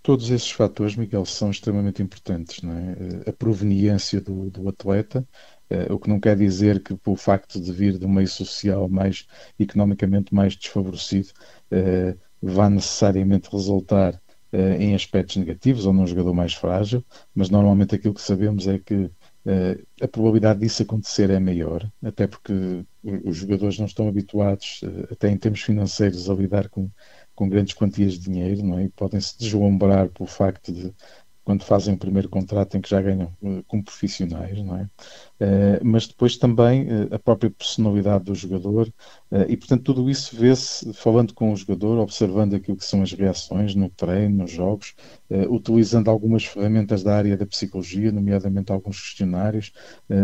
Todos 0.07 0.31
esses 0.31 0.53
fatores, 0.53 0.94
Miguel, 0.94 1.25
são 1.27 1.51
extremamente 1.51 2.01
importantes. 2.01 2.62
Não 2.62 2.72
é? 2.72 2.92
Eh, 2.92 3.31
a 3.31 3.33
proveniência 3.33 4.20
do, 4.20 4.49
do 4.49 4.68
atleta, 4.68 5.27
uh, 5.68 5.92
o 5.92 5.99
que 5.99 6.09
não 6.09 6.20
quer 6.20 6.37
dizer 6.37 6.81
que, 6.81 6.94
pelo 6.96 7.16
facto 7.16 7.61
de 7.61 7.72
vir 7.72 7.99
de 7.99 8.07
um 8.07 8.09
meio 8.09 8.29
social 8.29 8.88
mais 8.88 9.27
economicamente 9.59 10.33
mais 10.33 10.55
desfavorecido, 10.57 11.31
uh, 11.72 12.16
vá 12.50 12.68
necessariamente 12.70 13.50
resultar 13.50 14.14
uh, 14.52 14.56
em 14.80 14.94
aspectos 14.94 15.37
negativos 15.37 15.87
ou 15.87 15.92
num 15.92 16.06
jogador 16.06 16.35
mais 16.35 16.54
frágil, 16.54 17.04
mas 17.35 17.50
normalmente 17.50 17.94
aquilo 17.94 18.14
que 18.14 18.22
sabemos 18.22 18.66
é 18.66 18.78
que 18.78 18.94
uh, 18.94 19.87
a 20.00 20.09
probabilidade 20.09 20.61
disso 20.61 20.82
acontecer 20.82 21.30
é 21.30 21.38
maior, 21.38 21.90
até 22.02 22.26
porque 22.26 22.85
os 23.24 23.37
jogadores 23.37 23.78
não 23.78 23.87
estão 23.87 24.09
habituados, 24.09 24.80
até 25.11 25.30
em 25.30 25.37
termos 25.37 25.62
financeiros, 25.62 26.28
a 26.28 26.35
lidar 26.35 26.68
com, 26.68 26.90
com 27.35 27.48
grandes 27.48 27.74
quantias 27.74 28.14
de 28.14 28.30
dinheiro, 28.30 28.62
não 28.64 28.78
é? 28.78 28.85
E 28.85 28.88
podem 28.88 29.20
se 29.20 29.38
deslumbrar 29.38 30.09
pelo 30.09 30.28
facto 30.28 30.72
de 30.72 30.92
quando 31.46 31.62
fazem 31.62 31.94
o 31.94 31.98
primeiro 31.98 32.28
contrato 32.28 32.76
em 32.76 32.80
que 32.80 32.90
já 32.90 33.00
ganham 33.00 33.32
uh, 33.40 33.62
como 33.68 33.85
profissionais, 33.85 34.61
não 34.64 34.78
é? 34.78 34.82
Uh, 34.82 35.85
mas 35.85 36.09
depois 36.09 36.37
também 36.37 36.88
uh, 36.88 37.14
a 37.14 37.20
própria 37.20 37.48
personalidade 37.48 38.24
do 38.24 38.35
jogador 38.35 38.92
e, 39.48 39.56
portanto, 39.56 39.82
tudo 39.82 40.09
isso 40.09 40.37
vê-se 40.37 40.92
falando 40.94 41.35
com 41.35 41.52
o 41.52 41.56
jogador, 41.56 41.98
observando 41.98 42.54
aquilo 42.54 42.76
que 42.76 42.85
são 42.85 43.02
as 43.02 43.12
reações 43.12 43.74
no 43.74 43.90
treino, 43.90 44.42
nos 44.42 44.52
jogos, 44.52 44.94
utilizando 45.50 46.09
algumas 46.09 46.44
ferramentas 46.44 47.02
da 47.02 47.16
área 47.16 47.37
da 47.37 47.44
psicologia, 47.44 48.12
nomeadamente 48.12 48.70
alguns 48.70 49.00
questionários, 49.00 49.72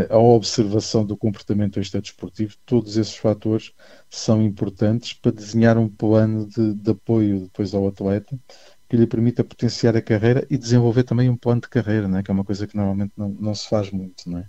a 0.08 0.18
observação 0.18 1.04
do 1.04 1.16
comportamento 1.16 1.80
extradesportivo, 1.80 2.54
todos 2.64 2.96
esses 2.96 3.16
fatores 3.16 3.72
são 4.08 4.40
importantes 4.40 5.14
para 5.14 5.32
desenhar 5.32 5.76
um 5.76 5.88
plano 5.88 6.46
de, 6.46 6.72
de 6.72 6.90
apoio 6.92 7.40
depois 7.40 7.74
ao 7.74 7.88
atleta 7.88 8.38
que 8.92 8.96
lhe 8.98 9.06
permita 9.06 9.42
potenciar 9.42 9.96
a 9.96 10.02
carreira 10.02 10.46
e 10.50 10.58
desenvolver 10.58 11.02
também 11.02 11.30
um 11.30 11.36
plano 11.36 11.62
de 11.62 11.68
carreira, 11.70 12.06
né? 12.06 12.22
que 12.22 12.30
é 12.30 12.34
uma 12.34 12.44
coisa 12.44 12.66
que 12.66 12.76
normalmente 12.76 13.14
não, 13.16 13.30
não 13.30 13.54
se 13.54 13.66
faz 13.66 13.90
muito. 13.90 14.28
Né? 14.28 14.44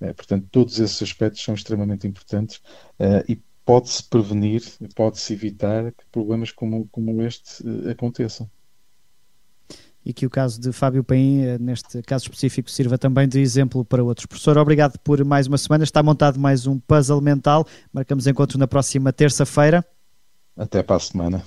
É, 0.00 0.12
portanto, 0.12 0.46
todos 0.52 0.78
esses 0.78 1.02
aspectos 1.02 1.42
são 1.42 1.52
extremamente 1.52 2.06
importantes 2.06 2.58
uh, 3.00 3.24
e 3.28 3.42
pode-se 3.64 4.04
prevenir, 4.04 4.62
pode-se 4.94 5.32
evitar 5.32 5.90
que 5.90 6.04
problemas 6.12 6.52
como, 6.52 6.86
como 6.92 7.20
este 7.22 7.60
uh, 7.66 7.90
aconteçam. 7.90 8.48
E 10.04 10.12
que 10.12 10.24
o 10.24 10.30
caso 10.30 10.60
de 10.60 10.70
Fábio 10.70 11.02
Paim, 11.02 11.40
eh, 11.42 11.58
neste 11.58 12.00
caso 12.02 12.26
específico, 12.26 12.70
sirva 12.70 12.96
também 12.96 13.26
de 13.26 13.40
exemplo 13.40 13.84
para 13.84 14.04
outros. 14.04 14.26
Professor, 14.26 14.56
obrigado 14.58 14.96
por 15.00 15.24
mais 15.24 15.48
uma 15.48 15.58
semana. 15.58 15.82
Está 15.82 16.04
montado 16.04 16.38
mais 16.38 16.68
um 16.68 16.78
puzzle 16.78 17.20
mental. 17.20 17.66
Marcamos 17.92 18.28
encontros 18.28 18.60
na 18.60 18.68
próxima 18.68 19.12
terça-feira. 19.12 19.84
Até 20.56 20.84
para 20.84 20.96
a 20.96 21.00
semana. 21.00 21.42